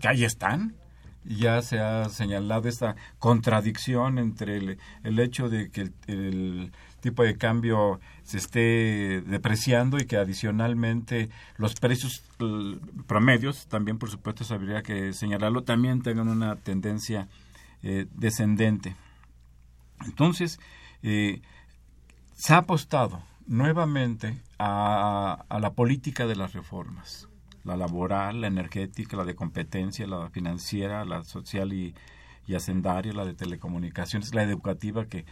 [0.00, 0.74] que ahí están.
[1.24, 7.36] Ya se ha señalado esta contradicción entre el, el hecho de que el, tipo de
[7.36, 12.22] cambio se esté depreciando y que adicionalmente los precios
[13.06, 17.28] promedios, también por supuesto eso habría que señalarlo, también tengan una tendencia
[17.82, 18.94] eh, descendente.
[20.06, 20.60] Entonces,
[21.02, 21.42] eh,
[22.34, 27.28] se ha apostado nuevamente a, a la política de las reformas,
[27.64, 31.94] la laboral, la energética, la de competencia, la financiera, la social y,
[32.46, 35.24] y hacendaria, la de telecomunicaciones, la educativa que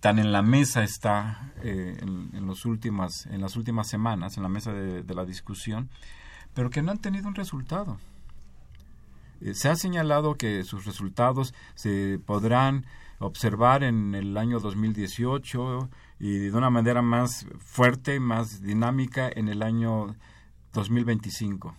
[0.00, 4.42] tan en la mesa está eh, en, en los últimas, en las últimas semanas, en
[4.42, 5.90] la mesa de, la discusión,
[6.54, 7.98] pero que no han tenido un resultado.
[9.42, 12.86] Eh, se ha señalado que sus resultados se podrán
[13.18, 19.62] observar en el año 2018 y de una manera más fuerte, más dinámica en el
[19.62, 20.16] año
[20.72, 21.74] 2025.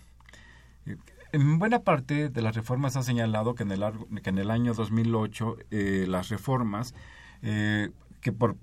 [0.86, 0.98] Eh,
[1.32, 3.84] En buena parte de las reformas ha señalado que en el,
[4.22, 6.94] que en el año 2008 eh, las reformas,
[7.42, 8.58] eh, que por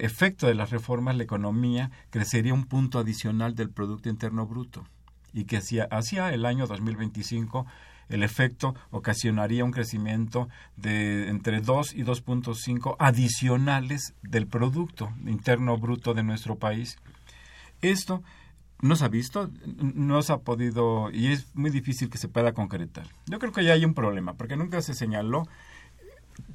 [0.00, 4.84] efecto de las reformas la economía crecería un punto adicional del Producto Interno Bruto
[5.32, 7.66] y que hacia, hacia el año 2025
[8.08, 16.14] el efecto ocasionaría un crecimiento de entre 2 y 2.5 adicionales del Producto Interno Bruto
[16.14, 16.98] de nuestro país.
[17.80, 18.22] Esto
[18.82, 22.52] no se ha visto, no se ha podido y es muy difícil que se pueda
[22.52, 23.06] concretar.
[23.26, 25.48] Yo creo que ya hay un problema, porque nunca se señaló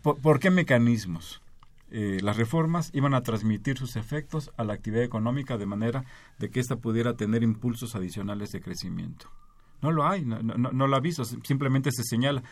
[0.03, 1.41] por, por qué mecanismos
[1.89, 6.03] eh, las reformas iban a transmitir sus efectos a la actividad económica de manera
[6.37, 9.31] de que ésta pudiera tener impulsos adicionales de crecimiento.
[9.81, 12.43] No lo hay, no, no, no lo ha visto, simplemente se señala.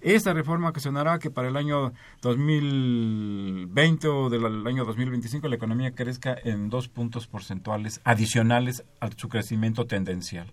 [0.00, 6.36] Esta reforma ocasionará que para el año 2020 o del año 2025 la economía crezca
[6.42, 10.52] en dos puntos porcentuales adicionales a su crecimiento tendencial.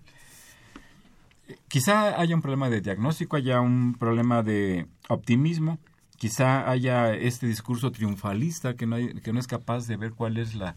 [1.68, 5.78] Quizá haya un problema de diagnóstico, haya un problema de optimismo,
[6.16, 10.36] quizá haya este discurso triunfalista que no, hay- que no es capaz de ver cuál
[10.36, 10.76] es la,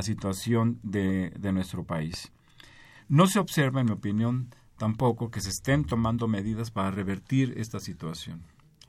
[0.00, 2.32] situación de, de nuestro país.
[3.08, 7.80] No se observa, en mi opinión, tampoco que se estén tomando medidas para revertir esta
[7.80, 8.42] situación.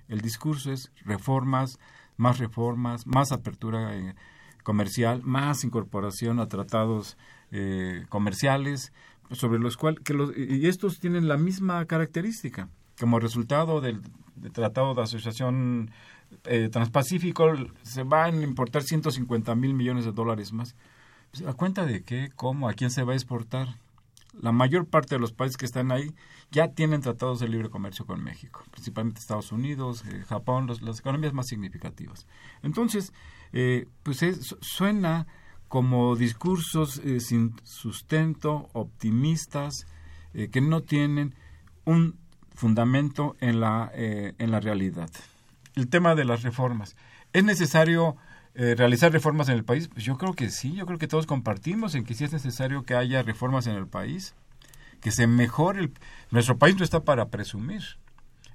[0.07, 1.79] El discurso es reformas,
[2.17, 4.15] más reformas, más apertura eh,
[4.63, 7.17] comercial, más incorporación a tratados
[7.51, 8.91] eh, comerciales,
[9.31, 12.69] sobre los cuales, que los, y estos tienen la misma característica.
[12.99, 14.01] Como resultado del,
[14.53, 15.91] Tratado de Asociación
[16.45, 20.75] eh, Transpacífico, se van a importar 150 mil millones de dólares más.
[21.31, 22.29] Pues, ¿A cuenta de qué?
[22.35, 22.69] ¿Cómo?
[22.69, 23.67] ¿A quién se va a exportar?
[24.39, 26.13] La mayor parte de los países que están ahí
[26.51, 31.33] ya tienen tratados de libre comercio con México, principalmente Estados Unidos, eh, Japón, las economías
[31.33, 32.27] más significativas.
[32.63, 33.13] Entonces,
[33.51, 35.27] eh, pues es- suena
[35.67, 39.85] como discursos eh, sin sustento, optimistas,
[40.33, 41.33] eh, que no tienen
[41.85, 42.15] un
[42.53, 45.09] fundamento en la, eh, en la realidad.
[45.75, 46.95] El tema de las reformas.
[47.33, 48.15] ¿Es necesario
[48.59, 49.87] eh, realizar reformas en el país?
[49.87, 52.83] Pues yo creo que sí, yo creo que todos compartimos en que sí es necesario
[52.83, 54.33] que haya reformas en el país,
[54.99, 55.79] que se mejore.
[55.81, 55.93] El,
[56.31, 57.83] nuestro país no está para presumir,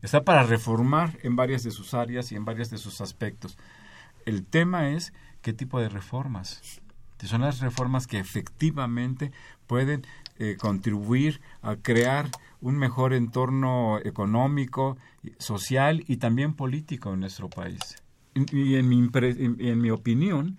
[0.03, 3.57] está para reformar en varias de sus áreas y en varios de sus aspectos.
[4.27, 6.81] El tema es qué tipo de reformas.
[7.25, 9.31] Son las reformas que efectivamente
[9.69, 10.05] pueden
[10.41, 12.29] eh, contribuir a crear
[12.61, 14.97] un mejor entorno económico,
[15.39, 18.02] social y también político en nuestro país.
[18.35, 20.59] Y, y en, mi, en, en mi opinión,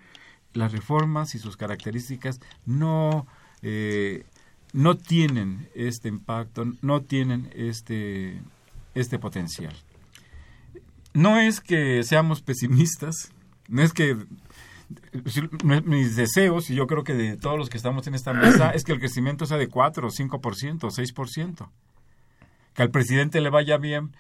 [0.53, 3.27] las reformas y sus características no,
[3.61, 4.25] eh,
[4.71, 8.41] no tienen este impacto, no tienen este,
[8.93, 9.75] este potencial.
[11.13, 13.31] No es que seamos pesimistas,
[13.67, 14.17] no es que
[15.85, 18.83] mis deseos, y yo creo que de todos los que estamos en esta mesa, es
[18.83, 21.69] que el crecimiento sea de 4, 5%, 6%.
[22.73, 24.15] Que al presidente le vaya bien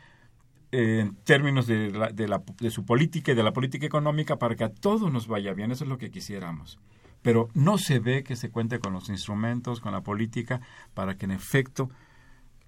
[0.73, 4.55] en términos de, la, de, la, de, su política y de la política económica para
[4.55, 5.71] que a todos nos vaya bien.
[5.71, 6.79] Eso es lo que quisiéramos.
[7.21, 10.61] Pero no se ve que se cuente con los instrumentos, con la política,
[10.95, 11.91] para que en efecto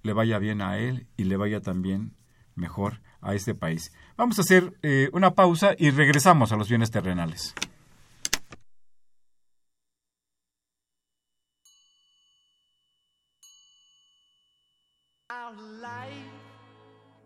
[0.03, 2.13] le vaya bien a él y le vaya también
[2.53, 3.91] mejor a este país.
[4.17, 7.55] Vamos a hacer eh, una pausa y regresamos a los bienes terrenales.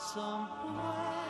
[0.00, 1.29] somewhere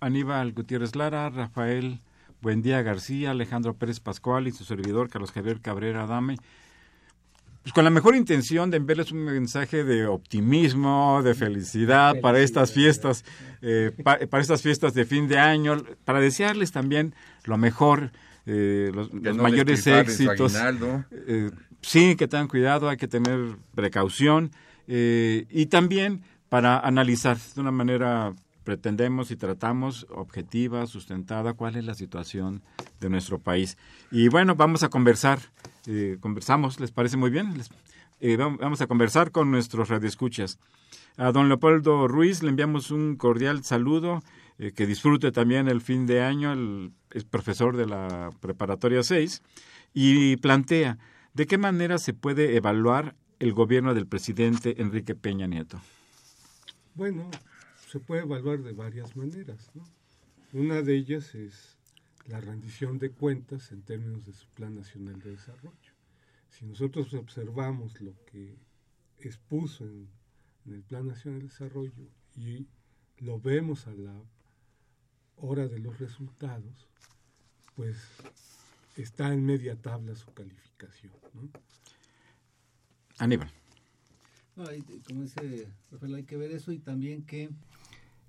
[0.00, 2.00] Aníbal Gutiérrez Lara, Rafael
[2.42, 6.36] Buendía García, Alejandro Pérez Pascual y su servidor Carlos Javier Cabrera Adame.
[7.62, 12.70] Pues con la mejor intención de enviarles un mensaje de optimismo, de felicidad, para estas
[12.72, 13.24] fiestas,
[13.60, 18.12] eh, pa- para estas fiestas de fin de año, para desearles también lo mejor,
[18.46, 20.52] eh, los, Que los no mayores éxitos.
[21.10, 24.52] Eh, sí, que tengan cuidado, hay que tener precaución
[24.86, 28.32] eh, y también para analizar de una manera
[28.66, 32.62] pretendemos y tratamos objetiva, sustentada, cuál es la situación
[33.00, 33.78] de nuestro país.
[34.10, 35.38] Y bueno, vamos a conversar,
[35.86, 37.56] eh, conversamos, ¿les parece muy bien?
[37.56, 37.70] Les-
[38.20, 40.58] eh, vam- vamos a conversar con nuestros radioescuchas.
[41.16, 44.22] A don Leopoldo Ruiz le enviamos un cordial saludo,
[44.58, 49.42] eh, que disfrute también el fin de año, el, es profesor de la preparatoria 6,
[49.94, 50.98] y plantea,
[51.34, 55.78] ¿de qué manera se puede evaluar el gobierno del presidente Enrique Peña Nieto?
[56.94, 57.30] Bueno,
[57.86, 59.70] se puede evaluar de varias maneras.
[59.74, 59.84] ¿no?
[60.52, 61.76] Una de ellas es
[62.26, 65.92] la rendición de cuentas en términos de su Plan Nacional de Desarrollo.
[66.50, 68.56] Si nosotros observamos lo que
[69.20, 70.08] expuso en,
[70.66, 72.66] en el Plan Nacional de Desarrollo y
[73.18, 74.14] lo vemos a la
[75.36, 76.88] hora de los resultados,
[77.74, 77.96] pues
[78.96, 81.12] está en media tabla su calificación.
[81.34, 81.48] ¿no?
[83.18, 83.50] Aníbal.
[84.56, 84.64] No,
[85.06, 87.50] como dice Rafael, hay que ver eso y también que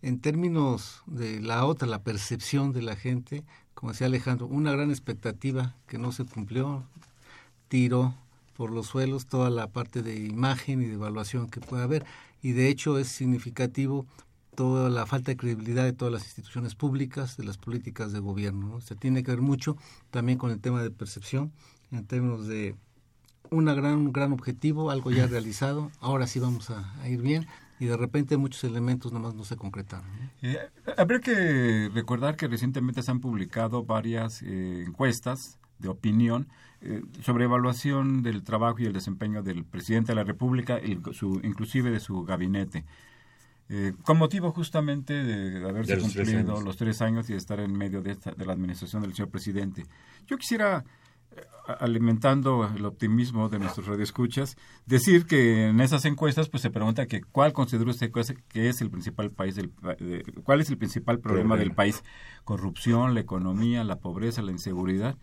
[0.01, 3.43] en términos de la otra, la percepción de la gente,
[3.73, 6.83] como decía Alejandro, una gran expectativa que no se cumplió,
[7.67, 8.15] tiró
[8.55, 12.05] por los suelos toda la parte de imagen y de evaluación que puede haber
[12.41, 14.05] y de hecho es significativo
[14.55, 18.67] toda la falta de credibilidad de todas las instituciones públicas, de las políticas de gobierno.
[18.67, 18.81] ¿no?
[18.81, 19.77] Se tiene que ver mucho
[20.09, 21.51] también con el tema de percepción
[21.91, 22.75] en términos de
[23.51, 27.47] una gran, un gran objetivo, algo ya realizado, ahora sí vamos a, a ir bien
[27.80, 30.05] y de repente muchos elementos nomás no se concretaron.
[30.09, 30.49] ¿no?
[30.49, 30.57] Eh,
[30.97, 36.47] habría que recordar que recientemente se han publicado varias eh, encuestas de opinión
[36.82, 41.39] eh, sobre evaluación del trabajo y el desempeño del presidente de la República, y su,
[41.43, 42.84] inclusive de su gabinete.
[43.69, 47.38] Eh, con motivo justamente de haberse De los tres cumplido los tres años y de
[47.39, 49.86] estar en medio de, esta- de la administración del señor presidente.
[50.25, 50.86] Yo quisiera,
[51.79, 57.21] alimentando el optimismo de nuestros radioescuchas, decir que en esas encuestas pues se pregunta que
[57.21, 58.11] cuál considera usted
[58.47, 61.63] que es- el principal país del de- cuál es el principal problema, Problema.
[61.65, 62.03] del país,
[62.45, 65.17] corrupción, la economía, la pobreza, la inseguridad.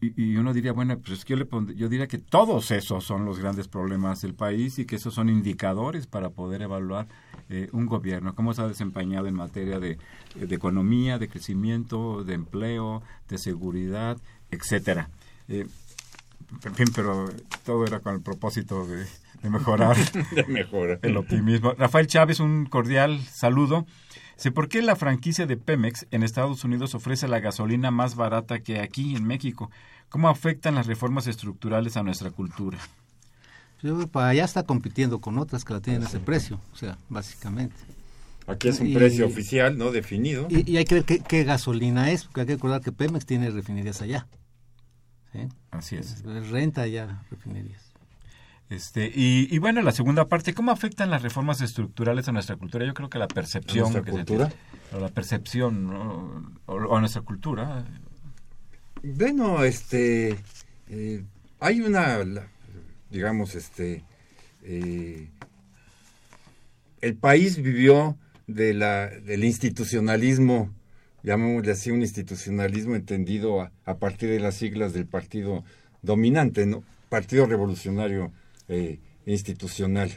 [0.00, 2.70] Y, y uno diría, bueno, pues es que yo, le pondr- yo diría que todos
[2.70, 7.08] esos son los grandes problemas del país y que esos son indicadores para poder evaluar
[7.48, 9.98] eh, un gobierno, cómo se ha desempeñado en materia de,
[10.34, 14.18] de economía, de crecimiento, de empleo, de seguridad,
[14.50, 15.08] etcétera.
[15.48, 15.66] Eh,
[16.64, 17.30] en fin, pero
[17.64, 19.06] todo era con el propósito de,
[19.44, 19.94] de mejorar
[20.34, 20.98] De mejora.
[21.02, 21.72] el optimismo.
[21.74, 23.86] Rafael Chávez, un cordial saludo.
[24.36, 28.58] Sé por qué la franquicia de Pemex en Estados Unidos ofrece la gasolina más barata
[28.60, 29.70] que aquí en México.
[30.08, 32.78] ¿Cómo afectan las reformas estructurales a nuestra cultura?
[33.82, 36.58] Yo creo que para allá está compitiendo con otras que la tienen a ese precio,
[36.72, 37.76] o sea, básicamente.
[38.46, 39.90] Aquí es un Y- precio oficial, ¿no?
[39.90, 40.46] Definido.
[40.50, 43.26] Y, y hay que ver qué, qué gasolina es, porque hay que recordar que Pemex
[43.26, 44.26] tiene refinerías allá.
[45.32, 45.40] ¿sí?
[45.70, 46.22] Así es.
[46.50, 47.83] Renta allá refinerías.
[48.74, 52.84] Este, y, y bueno, la segunda parte, ¿cómo afectan las reformas estructurales a nuestra cultura?
[52.84, 53.86] Yo creo que la percepción.
[53.86, 54.48] ¿A nuestra cultura?
[54.48, 54.62] tiene,
[54.92, 56.52] o la percepción, ¿no?
[56.66, 57.84] o, o a nuestra cultura.
[59.02, 60.36] Bueno, este,
[60.88, 61.22] eh,
[61.60, 62.18] hay una,
[63.10, 64.02] digamos, este,
[64.64, 65.28] eh,
[67.00, 68.16] el país vivió
[68.48, 70.70] de la, del institucionalismo,
[71.22, 75.62] llamémosle así, un institucionalismo entendido a, a partir de las siglas del partido
[76.02, 76.82] dominante, ¿no?
[77.08, 78.32] Partido Revolucionario
[78.68, 80.10] eh, Institucional.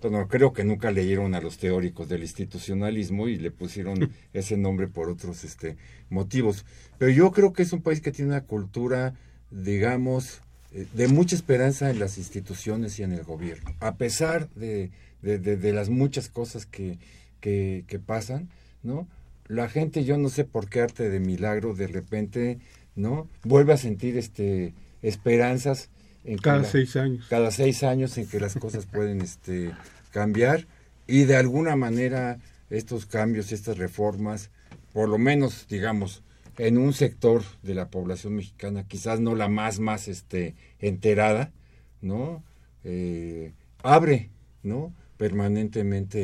[0.00, 4.86] Bueno, creo que nunca leyeron a los teóricos del institucionalismo y le pusieron ese nombre
[4.88, 5.76] por otros este,
[6.10, 6.64] motivos.
[6.98, 9.14] Pero yo creo que es un país que tiene una cultura,
[9.50, 10.40] digamos,
[10.72, 13.74] eh, de mucha esperanza en las instituciones y en el gobierno.
[13.80, 14.90] A pesar de,
[15.22, 16.98] de- de- de las muchas cosas que,
[17.40, 18.48] que, que pasan,
[18.82, 19.08] ¿no?
[19.46, 22.58] La gente, yo no sé por qué arte de milagro, de repente,
[22.96, 23.28] ¿no?
[23.42, 25.90] Vuelve a sentir este esperanzas
[26.24, 27.26] en Cada la- seis años.
[27.28, 29.72] cada seis años en que las cosas pueden este,
[30.12, 30.66] cambiar
[31.06, 32.38] y de alguna manera
[32.70, 34.50] estos cambios, estas reformas,
[34.92, 36.22] por lo menos, digamos,
[36.56, 41.52] en un sector de la población mexicana, quizás no la más, más este, enterada,
[42.00, 42.42] ¿no?
[42.84, 43.52] Eh,
[43.82, 44.30] abre,
[44.62, 44.92] ¿no?
[45.16, 46.20] Permanentemente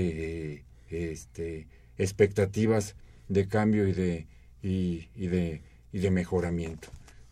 [0.57, 1.66] eh, este,
[1.98, 2.94] expectativas
[3.28, 4.26] de cambio y de,
[4.62, 6.88] y, y de, y de mejoramiento.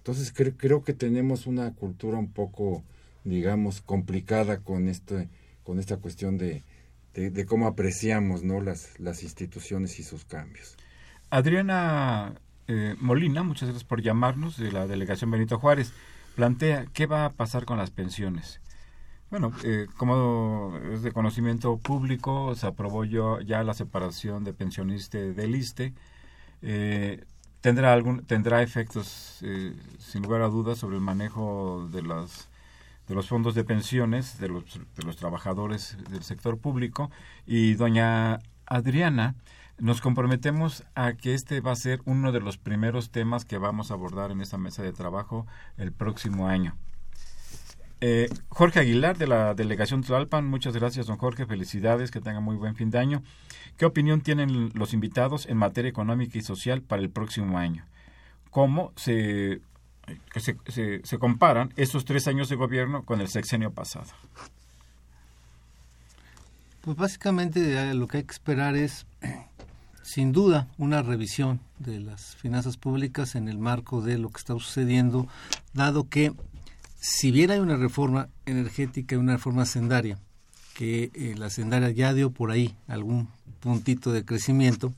[0.08, 2.82] Entonces cre- creo que tenemos una cultura un poco,
[3.24, 5.28] digamos, complicada con este,
[5.64, 6.64] con esta cuestión de
[7.46, 8.62] cómo apreciamos ¿no?
[8.62, 10.78] las, las instituciones y sus cambios.
[11.28, 15.92] Adriana eh, Molina, muchas gracias por llamarnos, de la delegación Benito Juárez,
[16.36, 18.62] plantea qué va a pasar con las pensiones.
[19.30, 25.18] Bueno, eh, como es de conocimiento público, se aprobó yo ya la separación de pensionista
[25.18, 25.92] del ISTE.
[26.62, 27.24] Eh,
[27.60, 32.48] tendrá algún tendrá efectos eh, sin lugar a dudas sobre el manejo de las
[33.08, 34.64] de los fondos de pensiones de los,
[34.96, 37.10] de los trabajadores del sector público
[37.46, 39.34] y doña Adriana
[39.78, 43.90] nos comprometemos a que este va a ser uno de los primeros temas que vamos
[43.90, 45.46] a abordar en esta mesa de trabajo
[45.76, 46.76] el próximo año.
[48.00, 52.56] Eh, Jorge Aguilar de la delegación Tlalpan, muchas gracias don Jorge, felicidades, que tenga muy
[52.56, 53.22] buen fin de año.
[53.78, 57.86] ¿Qué opinión tienen los invitados en materia económica y social para el próximo año?
[58.50, 59.60] ¿Cómo se,
[60.34, 64.08] se comparan estos tres años de gobierno con el sexenio pasado?
[66.80, 69.06] Pues básicamente eh, lo que hay que esperar es,
[70.02, 74.54] sin duda, una revisión de las finanzas públicas en el marco de lo que está
[74.54, 75.28] sucediendo,
[75.72, 76.32] dado que
[76.98, 80.18] si bien hay una reforma energética y una reforma sendaria,
[80.74, 83.28] que eh, la sendaria ya dio por ahí algún
[83.60, 84.92] puntito de crecimiento,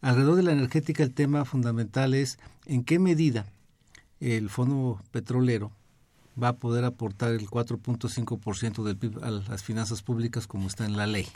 [0.00, 3.46] alrededor de la energética el tema fundamental es en qué medida
[4.20, 5.72] el fondo petrolero
[6.40, 10.96] va a poder aportar el 4.5% del PIB a las finanzas públicas como está en
[10.96, 11.26] la ley.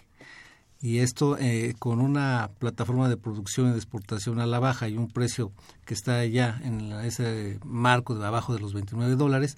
[0.81, 4.97] Y esto eh, con una plataforma de producción y de exportación a la baja y
[4.97, 5.51] un precio
[5.87, 9.57] que está ya en ese marco de abajo de los 29 dólares,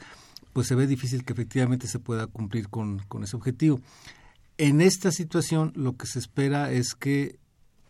[0.52, 3.80] pues se ve difícil que efectivamente se pueda cumplir con, con ese objetivo.
[4.59, 7.38] En esta situación lo que se espera es que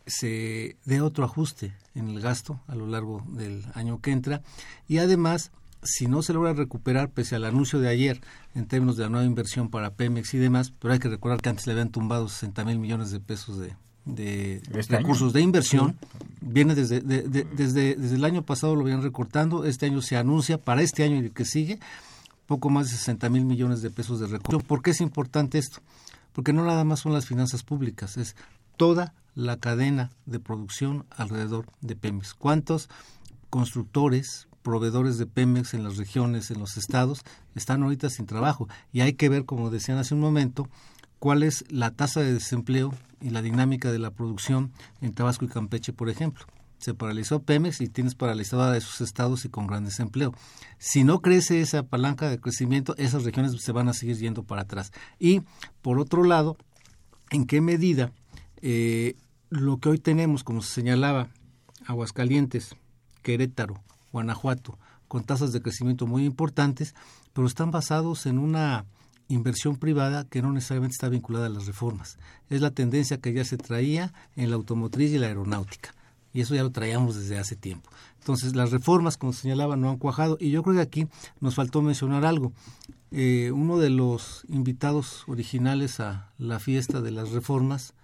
[0.07, 4.43] se dé otro ajuste en el gasto a lo largo del año que entra
[4.87, 5.51] y además
[5.83, 8.21] si no se logra recuperar, pese al anuncio de ayer
[8.55, 11.51] en términos de la nueva inversión para Pemex y demás, pero hay que recordar que
[11.51, 15.33] antes le habían tumbado 60 mil millones de pesos de, de ¿Este recursos año?
[15.35, 15.97] de inversión.
[16.41, 20.17] Viene desde, de- de- desde, desde el año pasado lo vienen recortando, este año se
[20.17, 21.79] anuncia, para este año y el que sigue,
[22.47, 24.65] poco más de 60 mil millones de pesos de recursos.
[24.65, 25.79] ¿Por qué es importante esto?
[26.39, 28.37] Porque no nada más son las finanzas públicas, es
[28.77, 32.33] toda la cadena de producción alrededor de Pemex.
[32.33, 32.89] ¿Cuántos
[33.51, 37.25] constructores, proveedores de Pemex en las regiones, en los estados,
[37.57, 38.69] están ahorita sin trabajo?
[38.93, 40.69] Y hay que ver, como decían hace un momento,
[41.19, 44.71] cuál es la tasa de desempleo y la dinámica de la producción
[45.01, 46.47] en Tabasco y Campeche, por ejemplo.
[46.79, 50.33] Se paralizó Pemex y tienes paralizada a esos estados y con gran desempleo.
[50.79, 54.63] Si no crece esa palanca de crecimiento, esas regiones se van a seguir yendo para
[54.63, 54.93] atrás.
[55.19, 55.43] Y,
[55.83, 56.57] por otro lado,
[57.31, 58.13] ¿en qué medida
[58.63, 59.17] eh,
[59.51, 61.29] lo que hoy tenemos, como se señalaba,
[61.87, 62.77] Aguascalientes,
[63.23, 66.95] Querétaro, Guanajuato, con tasas de crecimiento muy importantes,
[67.33, 68.85] pero están basados en una
[69.29, 72.19] inversión privada que no necesariamente está vinculada a las reformas.
[72.49, 75.95] Es la tendencia que ya se traía en la automotriz y la aeronáutica.
[76.33, 77.91] Y eso ya lo traíamos desde hace tiempo.
[78.19, 80.37] Entonces, las reformas, como señalaba, no han cuajado.
[80.41, 81.09] Y yo creo que aquí
[81.41, 82.53] nos faltó mencionar algo.
[83.11, 87.95] Eh, uno de los invitados originales a la fiesta de las reformas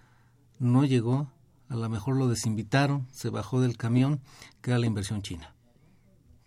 [0.57, 1.29] no llegó,
[1.69, 4.19] a lo mejor lo desinvitaron, se bajó del camión,
[4.61, 5.53] que era la inversión china.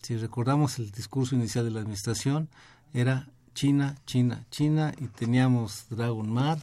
[0.03, 2.49] Si recordamos el discurso inicial de la administración,
[2.93, 6.59] era China, China, China, y teníamos Dragon Mar,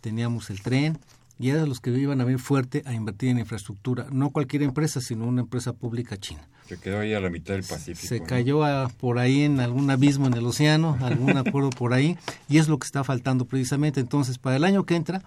[0.00, 0.98] teníamos el tren,
[1.40, 4.06] y eran los que iban a venir fuerte a invertir en infraestructura.
[4.12, 6.46] No cualquier empresa, sino una empresa pública china.
[6.68, 8.06] Se quedó ahí a la mitad del Pacífico.
[8.06, 8.26] Se ¿no?
[8.26, 12.16] cayó a- por ahí en algún abismo en el océano, algún acuerdo por ahí,
[12.48, 13.98] y es lo que está faltando precisamente.
[14.00, 15.22] Entonces, para el año que entra,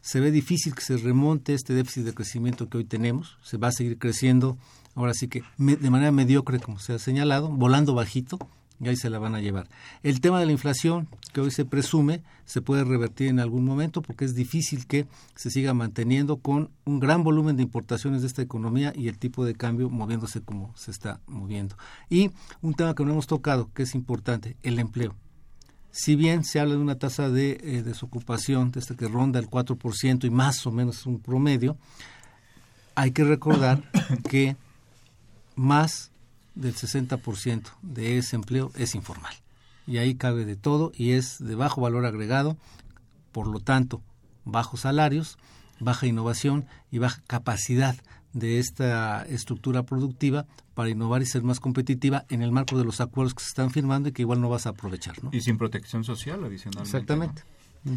[0.00, 3.36] se ve difícil que se remonte este déficit de crecimiento que hoy tenemos.
[3.42, 4.56] Se va a seguir creciendo,
[4.94, 8.38] ahora sí que me- de manera mediocre, como se ha señalado, volando bajito,
[8.80, 9.68] y ahí se la van a llevar.
[10.02, 14.02] El tema de la inflación, que hoy se presume, se puede revertir en algún momento
[14.02, 18.42] porque es difícil que se siga manteniendo con un gran volumen de importaciones de esta
[18.42, 21.76] economía y el tipo de cambio moviéndose como se está moviendo.
[22.10, 22.30] Y
[22.62, 25.14] un tema que no hemos tocado, que es importante, el empleo.
[25.90, 29.48] Si bien se habla de una tasa de eh, desocupación de esta que ronda el
[29.48, 31.76] 4% y más o menos un promedio,
[32.96, 33.82] hay que recordar
[34.28, 34.56] que
[35.54, 36.10] más
[36.54, 39.34] del 60% de ese empleo es informal.
[39.86, 42.56] Y ahí cabe de todo y es de bajo valor agregado,
[43.32, 44.02] por lo tanto,
[44.44, 45.38] bajos salarios,
[45.80, 47.96] baja innovación y baja capacidad
[48.32, 53.00] de esta estructura productiva para innovar y ser más competitiva en el marco de los
[53.00, 55.22] acuerdos que se están firmando y que igual no vas a aprovechar.
[55.22, 55.30] ¿no?
[55.32, 56.96] Y sin protección social adicionalmente.
[56.96, 57.42] Exactamente.
[57.84, 57.92] ¿no?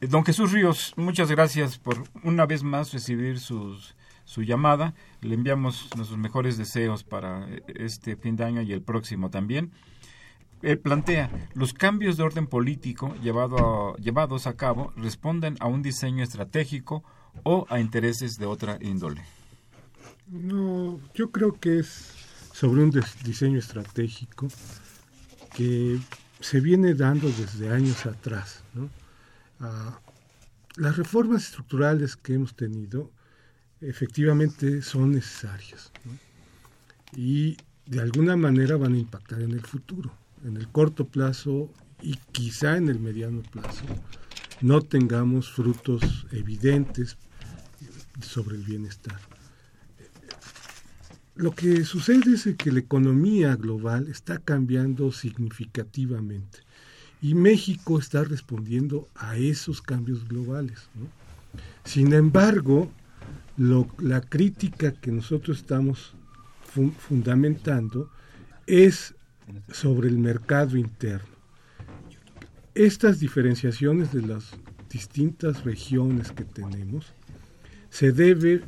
[0.00, 3.96] Eh, Don Jesús Ríos, muchas gracias por una vez más recibir sus,
[4.28, 4.94] su llamada.
[5.22, 9.72] Le enviamos nuestros mejores deseos para eh, este fin de año y el próximo también.
[10.62, 16.22] Eh, plantea, los cambios de orden político llevado llevados a cabo responden a un diseño
[16.22, 17.04] estratégico
[17.42, 19.22] o a intereses de otra índole.
[20.26, 22.12] No, yo creo que es
[22.52, 22.90] sobre un
[23.24, 24.48] diseño estratégico
[25.56, 25.98] que
[26.40, 28.62] se viene dando desde años atrás.
[28.74, 28.90] ¿no?
[29.60, 30.00] Ah,
[30.76, 33.10] las reformas estructurales que hemos tenido
[33.80, 35.92] efectivamente son necesarias
[37.16, 37.56] y
[37.86, 40.12] de alguna manera van a impactar en el futuro,
[40.44, 41.70] en el corto plazo
[42.02, 43.84] y quizá en el mediano plazo
[44.60, 47.16] no tengamos frutos evidentes
[48.20, 49.18] sobre el bienestar.
[51.36, 56.58] Lo que sucede es que la economía global está cambiando significativamente
[57.22, 60.88] y México está respondiendo a esos cambios globales.
[61.84, 62.90] Sin embargo,
[63.56, 66.14] lo- la crítica que nosotros estamos
[66.64, 68.10] fun- fundamentando
[68.66, 69.14] es
[69.72, 71.36] sobre el mercado interno.
[72.74, 74.50] Estas diferenciaciones de las
[74.90, 77.06] distintas regiones que tenemos
[77.90, 78.62] se debe,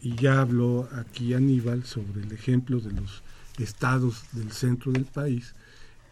[0.00, 3.22] y ya habló aquí Aníbal sobre el ejemplo de los
[3.58, 5.54] estados del centro del país,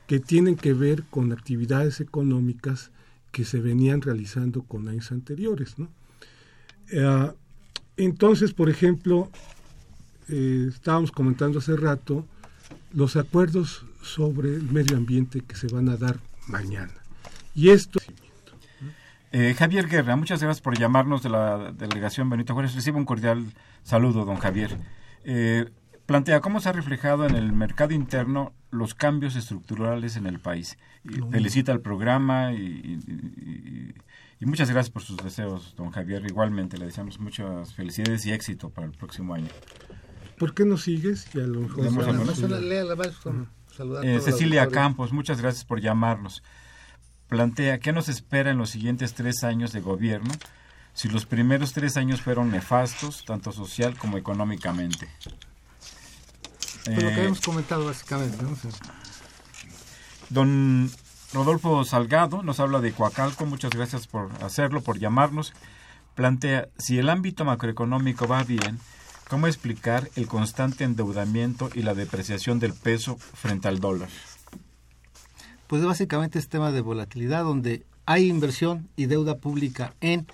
[0.07, 2.91] que tienen que ver con actividades económicas
[3.31, 5.79] que se venían realizando con años anteriores.
[5.79, 5.89] ¿no?
[6.91, 7.33] Eh,
[7.99, 9.31] entonces, por ejemplo,
[10.29, 12.27] eh, estábamos comentando hace rato
[12.93, 16.93] los acuerdos sobre el medio ambiente que se van a dar mañana.
[17.55, 17.99] Y esto
[19.31, 22.75] Eh, Javier Guerra, muchas gracias por llamarnos de la delegación Benito Juárez.
[22.75, 23.45] Recibe un cordial
[23.83, 24.79] saludo, don Javier.
[25.25, 25.67] Eh,
[26.07, 30.79] plantea cómo se ha reflejado en el mercado interno los cambios estructurales en el país.
[31.05, 33.95] Y felicita el programa y, y- y-
[34.41, 36.25] y muchas gracias por sus deseos, don Javier.
[36.27, 39.49] Igualmente le deseamos muchas felicidades y éxito para el próximo año.
[40.39, 41.27] ¿Por qué no sigues?
[41.35, 41.87] Y a lo mejor
[44.05, 44.69] Eh, Cecilia.
[44.69, 46.43] Campos, muchas gracias por llamarnos.
[47.29, 50.33] Plantea, ¿qué nos espera en los siguientes tres años de gobierno
[50.95, 55.09] si los primeros tres años fueron nefastos, tanto social como económicamente?
[56.85, 58.37] Pues lo que Eh, hemos comentado básicamente.
[60.31, 60.91] Don
[61.33, 65.53] Rodolfo Salgado nos habla de Coacalco, muchas gracias por hacerlo, por llamarnos.
[66.15, 68.79] Plantea, si el ámbito macroeconómico va bien,
[69.29, 74.09] ¿cómo explicar el constante endeudamiento y la depreciación del peso frente al dólar?
[75.67, 80.27] Pues básicamente es tema de volatilidad, donde hay inversión y deuda pública en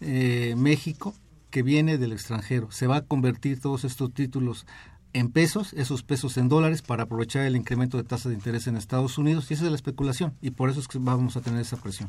[0.00, 1.14] eh, México
[1.50, 2.72] que viene del extranjero.
[2.72, 4.66] Se va a convertir todos estos títulos
[5.12, 8.76] en pesos, esos pesos en dólares, para aprovechar el incremento de tasa de interés en
[8.76, 11.60] Estados Unidos, y esa es la especulación, y por eso es que vamos a tener
[11.60, 12.08] esa presión.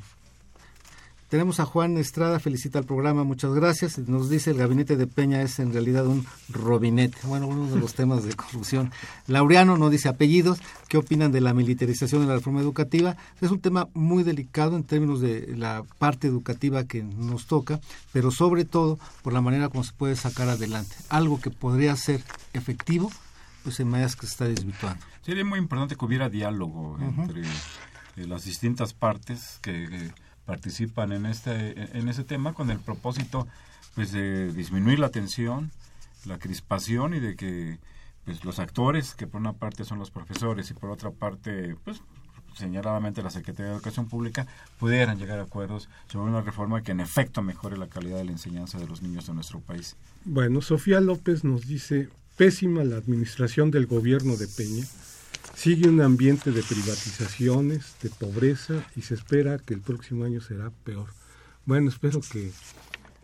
[1.31, 3.97] Tenemos a Juan Estrada, felicita al programa, muchas gracias.
[3.99, 7.17] Nos dice el gabinete de Peña es en realidad un robinete.
[7.23, 8.91] Bueno, uno de los temas de corrupción.
[9.27, 10.59] Laureano no dice apellidos.
[10.89, 13.15] ¿Qué opinan de la militarización de la reforma educativa?
[13.39, 17.79] Es un tema muy delicado en términos de la parte educativa que nos toca,
[18.11, 20.97] pero sobre todo por la manera como se puede sacar adelante.
[21.07, 22.21] Algo que podría ser
[22.51, 23.09] efectivo,
[23.63, 25.05] pues en medidas que se está desvirtuando.
[25.21, 30.11] Sería muy importante que hubiera diálogo entre eh, las distintas partes que eh,
[30.51, 33.47] participan en este en ese tema con el propósito
[33.95, 35.71] pues de disminuir la tensión,
[36.25, 37.79] la crispación y de que
[38.25, 42.01] pues los actores que por una parte son los profesores y por otra parte pues
[42.53, 44.45] señaladamente la Secretaría de Educación Pública
[44.77, 48.31] pudieran llegar a acuerdos sobre una reforma que en efecto mejore la calidad de la
[48.31, 49.95] enseñanza de los niños de nuestro país.
[50.25, 54.83] Bueno, Sofía López nos dice, pésima la administración del gobierno de Peña,
[55.55, 60.71] sigue un ambiente de privatizaciones, de pobreza y se espera que el próximo año será
[60.83, 61.07] peor.
[61.65, 62.51] Bueno, espero que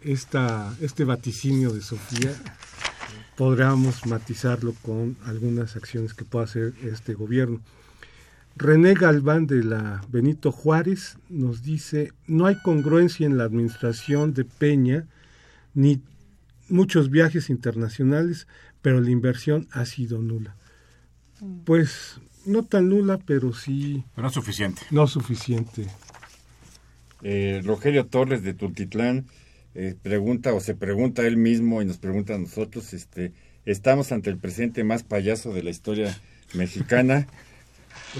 [0.04, 2.32] esta, este vaticinio de Sofía
[3.36, 7.62] podamos matizarlo con algunas acciones que pueda hacer este gobierno.
[8.56, 14.46] René Galván de la Benito Juárez nos dice, no hay congruencia en la administración de
[14.46, 15.06] Peña,
[15.76, 16.02] ni
[16.68, 18.48] muchos viajes internacionales,
[18.82, 20.56] pero la inversión ha sido nula.
[21.66, 24.82] Pues no tan nula, pero sí Pero no es suficiente.
[24.92, 25.88] no suficiente.
[27.24, 29.26] Eh, Rogelio Torres de Tultitlán
[29.76, 33.34] eh, pregunta o se pregunta él mismo y nos pregunta a nosotros, este,
[33.66, 36.20] estamos ante el presidente más payaso de la historia
[36.54, 37.28] mexicana.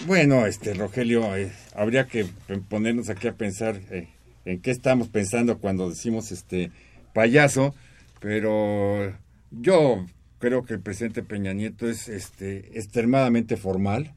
[0.06, 2.26] Bueno, este Rogelio, eh, habría que
[2.68, 4.10] ponernos aquí a pensar eh,
[4.44, 6.72] en qué estamos pensando cuando decimos este
[7.14, 7.74] payaso,
[8.20, 9.14] pero
[9.52, 10.06] yo
[10.40, 14.14] creo que el presidente Peña Nieto es este extremadamente formal,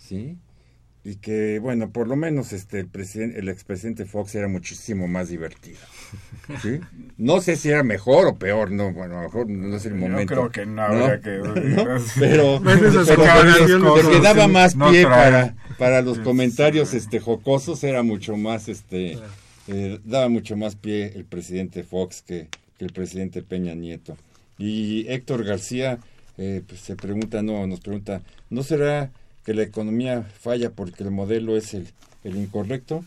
[0.00, 0.38] ¿sí?
[1.04, 5.28] y que bueno por lo menos este el presidente el expresidente Fox era muchísimo más
[5.28, 5.78] divertido
[6.60, 6.80] ¿sí?
[7.16, 9.92] no sé si era mejor o peor no bueno a lo mejor no es el
[9.92, 11.84] Yo momento creo que no habría que- ¿No?
[12.18, 12.80] pero, pero
[13.62, 16.96] que no- daba más no pie para para los Sí, comentarios sí.
[16.96, 19.18] este jocosos era mucho más este
[19.68, 24.16] eh, daba mucho más pie el presidente Fox que, que el presidente Peña Nieto
[24.58, 25.98] y Héctor García
[26.36, 29.10] eh, pues, se pregunta no nos pregunta no será
[29.48, 31.86] que la economía falla porque el modelo es el,
[32.22, 33.02] incorrecto.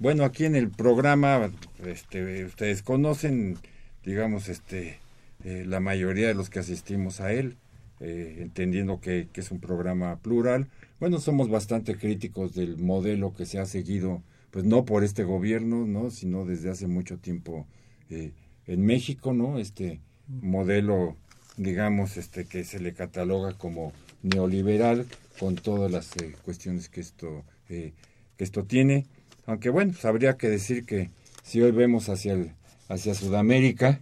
[0.00, 1.52] Bueno, aquí en el programa,
[1.86, 3.58] este, ustedes conocen,
[4.04, 4.98] digamos, este,
[5.44, 7.58] eh, la mayoría de los que asistimos a él,
[8.00, 10.66] eh, entendiendo que, que es un programa plural.
[10.98, 15.86] Bueno, somos bastante críticos del modelo que se ha seguido, pues no por este gobierno,
[15.86, 17.68] no, sino desde hace mucho tiempo
[18.10, 18.32] eh,
[18.66, 21.16] en México, no, este modelo,
[21.56, 25.06] digamos, este, que se le cataloga como neoliberal
[25.38, 27.92] con todas las eh, cuestiones que esto eh,
[28.36, 29.06] que esto tiene.
[29.46, 31.10] Aunque bueno pues habría que decir que
[31.42, 32.52] si hoy vemos hacia el
[32.88, 34.00] hacia Sudamérica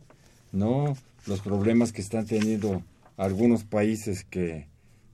[0.53, 0.97] no
[1.27, 2.83] los problemas que están teniendo
[3.17, 4.67] algunos países que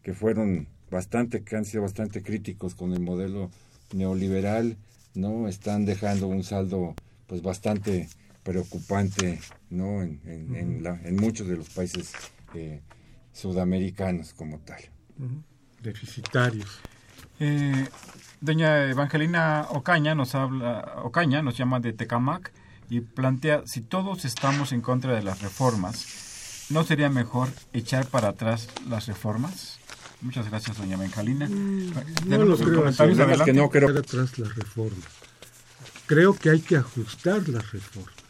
[0.03, 3.51] que fueron bastante que han sido bastante críticos con el modelo
[3.93, 4.77] neoliberal
[5.15, 6.95] no están dejando un saldo
[7.27, 8.09] pues bastante
[8.49, 12.13] preocupante no en, en, en la- en muchos de los países
[12.55, 12.81] eh,
[13.33, 14.83] sudamericanos como tal
[15.83, 16.71] Deficitarios.
[17.41, 17.87] Eh,
[18.41, 22.53] doña Evangelina Ocaña nos habla, Ocaña nos llama de Tecamac
[22.89, 28.29] y plantea si todos estamos en contra de las reformas, ¿no sería mejor echar para
[28.29, 29.79] atrás las reformas?
[30.23, 31.49] Muchas gracias, doña Evangelina.
[31.49, 31.93] No
[32.25, 35.05] Tenemos lo creo que no creo atrás las reformas.
[36.07, 38.28] Creo que hay que ajustar las reformas ¿no?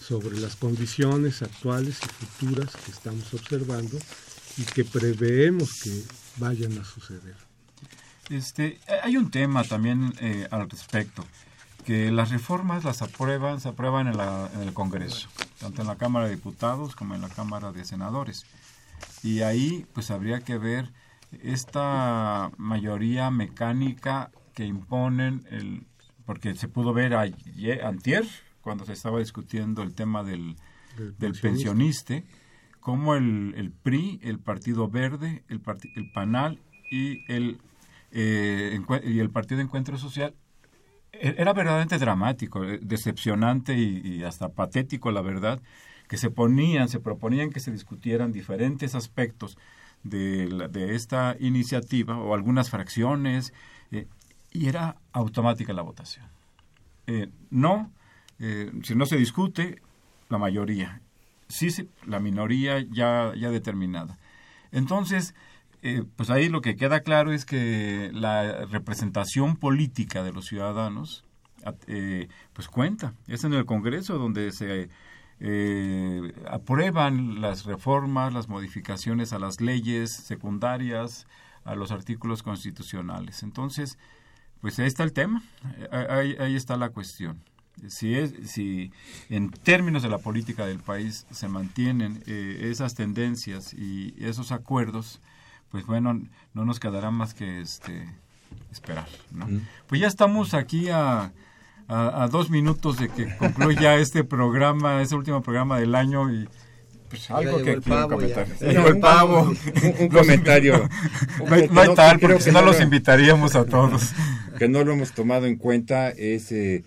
[0.00, 3.98] Sobre las condiciones actuales y futuras que estamos observando
[4.56, 6.02] y que preveemos que
[6.38, 7.36] vayan a suceder.
[8.28, 11.24] Este, hay un tema también eh, al respecto,
[11.84, 15.28] que las reformas las aprueban, se aprueban en el Congreso,
[15.58, 18.46] tanto en la Cámara de Diputados como en la Cámara de Senadores.
[19.22, 20.90] Y ahí pues habría que ver
[21.42, 25.86] esta mayoría mecánica que imponen el
[26.26, 28.24] porque se pudo ver ayer, antier
[28.60, 30.56] cuando se estaba discutiendo el tema del,
[30.96, 32.14] Del del pensionista.
[32.14, 32.22] pensionista,
[32.80, 36.58] como el, el PRI, el Partido Verde, el, parti- el PANAL
[36.90, 37.60] y el,
[38.10, 40.34] eh, y el Partido Encuentro Social
[41.12, 45.60] e- era verdaderamente dramático, eh, decepcionante y, y hasta patético, la verdad,
[46.08, 49.56] que se ponían, se proponían que se discutieran diferentes aspectos
[50.02, 53.52] de, la- de esta iniciativa o algunas fracciones
[53.92, 54.06] eh,
[54.52, 56.26] y era automática la votación.
[57.06, 57.92] Eh, no,
[58.40, 59.80] eh, si no se discute,
[60.28, 61.00] la mayoría.
[61.48, 64.18] Sí, se- la minoría ya, ya determinada.
[64.72, 65.34] Entonces,
[65.82, 71.24] eh, pues ahí lo que queda claro es que la representación política de los ciudadanos
[71.86, 73.14] eh, pues cuenta.
[73.26, 74.88] Es en el Congreso donde se
[75.40, 81.26] eh, aprueban las reformas, las modificaciones a las leyes secundarias,
[81.64, 83.42] a los artículos constitucionales.
[83.42, 83.98] Entonces,
[84.60, 85.42] pues ahí está el tema,
[85.92, 87.40] eh, ahí, ahí está la cuestión.
[87.88, 88.92] Si, es, si
[89.28, 95.20] en términos de la política del país se mantienen eh, esas tendencias y esos acuerdos,
[95.70, 96.20] pues bueno,
[96.54, 98.06] no nos quedará más que este
[98.72, 99.06] esperar.
[99.32, 99.46] ¿no?
[99.86, 101.32] Pues ya estamos aquí a,
[101.88, 106.48] a, a dos minutos de que concluya este programa, este último programa del año y
[107.08, 108.46] pues algo que quiero pavo, comentar.
[108.60, 109.40] El pavo.
[109.42, 109.58] Un,
[110.00, 110.88] un comentario.
[111.48, 114.12] No hay, no hay Que tal, porque que si no lo- los invitaríamos a todos.
[114.58, 116.84] que no lo hemos tomado en cuenta es, eh,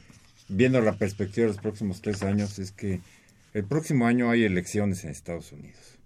[0.50, 3.00] viendo la perspectiva de los próximos tres años, es que
[3.54, 5.98] el próximo año hay elecciones en Estados Unidos.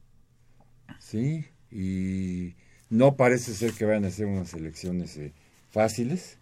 [1.00, 1.46] ¿Sí?
[1.72, 2.54] Y
[2.90, 5.32] no parece ser que vayan a ser unas elecciones eh,
[5.72, 6.38] fáciles,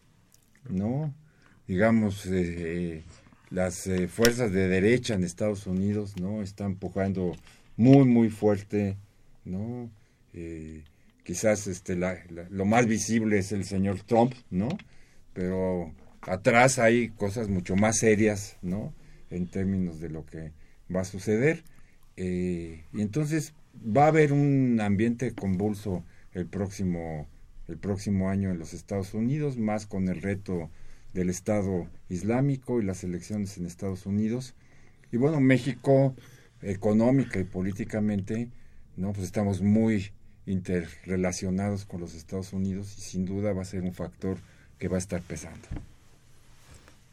[0.69, 1.13] ¿no?
[1.67, 3.03] Digamos, eh, eh,
[3.49, 6.41] las fuerzas de derecha en Estados Unidos, ¿no?
[6.41, 7.35] Están empujando
[7.77, 8.97] muy, muy fuerte,
[9.45, 9.89] ¿no?
[11.23, 14.69] Quizás este, la- lo más visible es el señor Trump, ¿no?
[15.33, 15.91] Pero
[16.27, 18.93] atrás hay cosas mucho más serias, ¿no?
[19.29, 20.51] En términos de lo que
[20.93, 21.63] va a suceder.
[22.17, 26.03] Eh, y entonces va a haber un ambiente convulso
[26.33, 27.27] el próximo,
[27.67, 30.69] el próximo año en los Estados Unidos, más con el reto
[31.13, 34.53] del Estado Islámico y las elecciones en Estados Unidos.
[35.11, 36.15] Y bueno, México
[36.61, 38.49] económica y políticamente,
[38.97, 40.11] no, pues estamos muy
[40.45, 44.37] interrelacionados con los Estados Unidos y sin duda va a ser un factor
[44.77, 45.67] que va a estar pesando.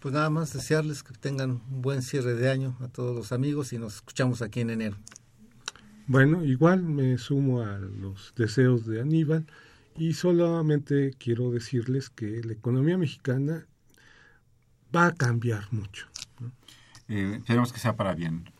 [0.03, 3.73] Pues nada más desearles que tengan un buen cierre de año a todos los amigos
[3.73, 4.97] y nos escuchamos aquí en enero.
[6.09, 9.47] Bueno, igual me sumo a los deseos de Aníbal
[9.97, 13.69] y solamente quiero decirles que la economía mexicana
[14.95, 16.09] va a cambiar mucho.
[17.09, 18.51] Eh, esperemos que sea para bien.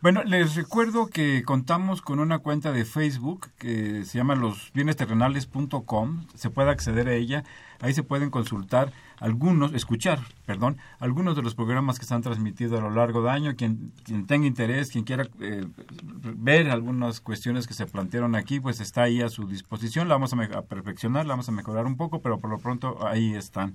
[0.00, 6.26] Bueno, les recuerdo que contamos con una cuenta de Facebook que se llama losbienesterrenales.com.
[6.34, 7.44] Se puede acceder a ella.
[7.78, 12.78] Ahí se pueden consultar algunos, escuchar, perdón, algunos de los programas que se han transmitido
[12.78, 13.54] a lo largo del año.
[13.54, 15.66] Quien, quien tenga interés, quien quiera eh,
[16.02, 20.08] ver algunas cuestiones que se plantearon aquí, pues está ahí a su disposición.
[20.08, 23.34] La vamos a, perfeccionar, la vamos a mejorar un poco, pero por lo pronto ahí
[23.34, 23.74] están.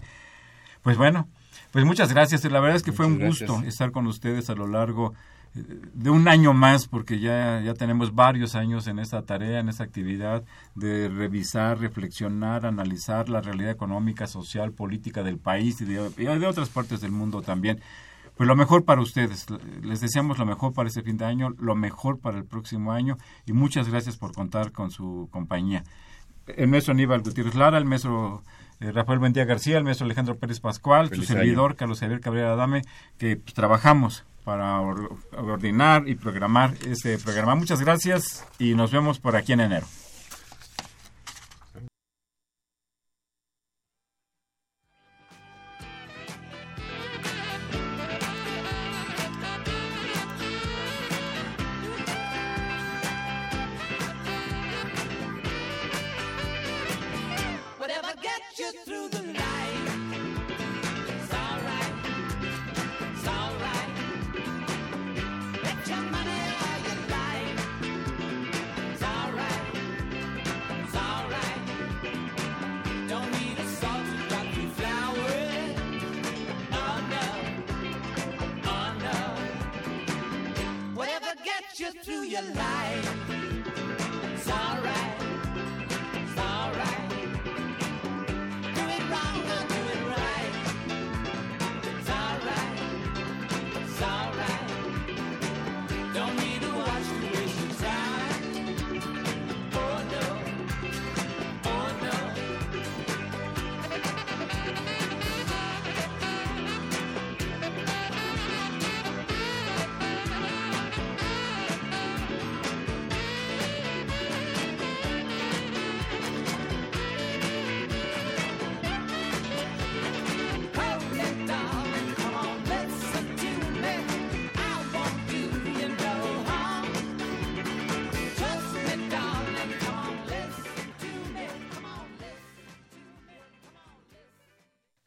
[0.82, 1.28] Pues bueno,
[1.72, 2.44] pues muchas gracias.
[2.46, 5.20] La verdad es que fue un gusto estar con ustedes a lo largo eh,
[5.56, 9.86] de un año más, porque ya, ya tenemos varios años en esta tarea, en esta
[9.86, 10.44] actividad
[10.76, 16.48] de revisar, reflexionar, analizar la realidad económica, social, política del país y de, y de
[16.48, 17.80] otras partes del mundo también.
[18.36, 19.46] Pues lo mejor para ustedes.
[19.82, 23.18] Les deseamos lo mejor para este fin de año, lo mejor para el próximo año
[23.46, 25.84] y muchas gracias por contar con su compañía
[26.48, 28.44] el maestro Aníbal Gutiérrez Lara, el maestro
[28.80, 32.82] Rafael Buendía García, el maestro Alejandro Pérez Pascual, Feliz su servidor Carlos Javier Cabrera Adame,
[33.18, 37.56] que pues, trabajamos para or- ordenar y programar este programa.
[37.56, 39.88] Muchas gracias y nos vemos por aquí en enero.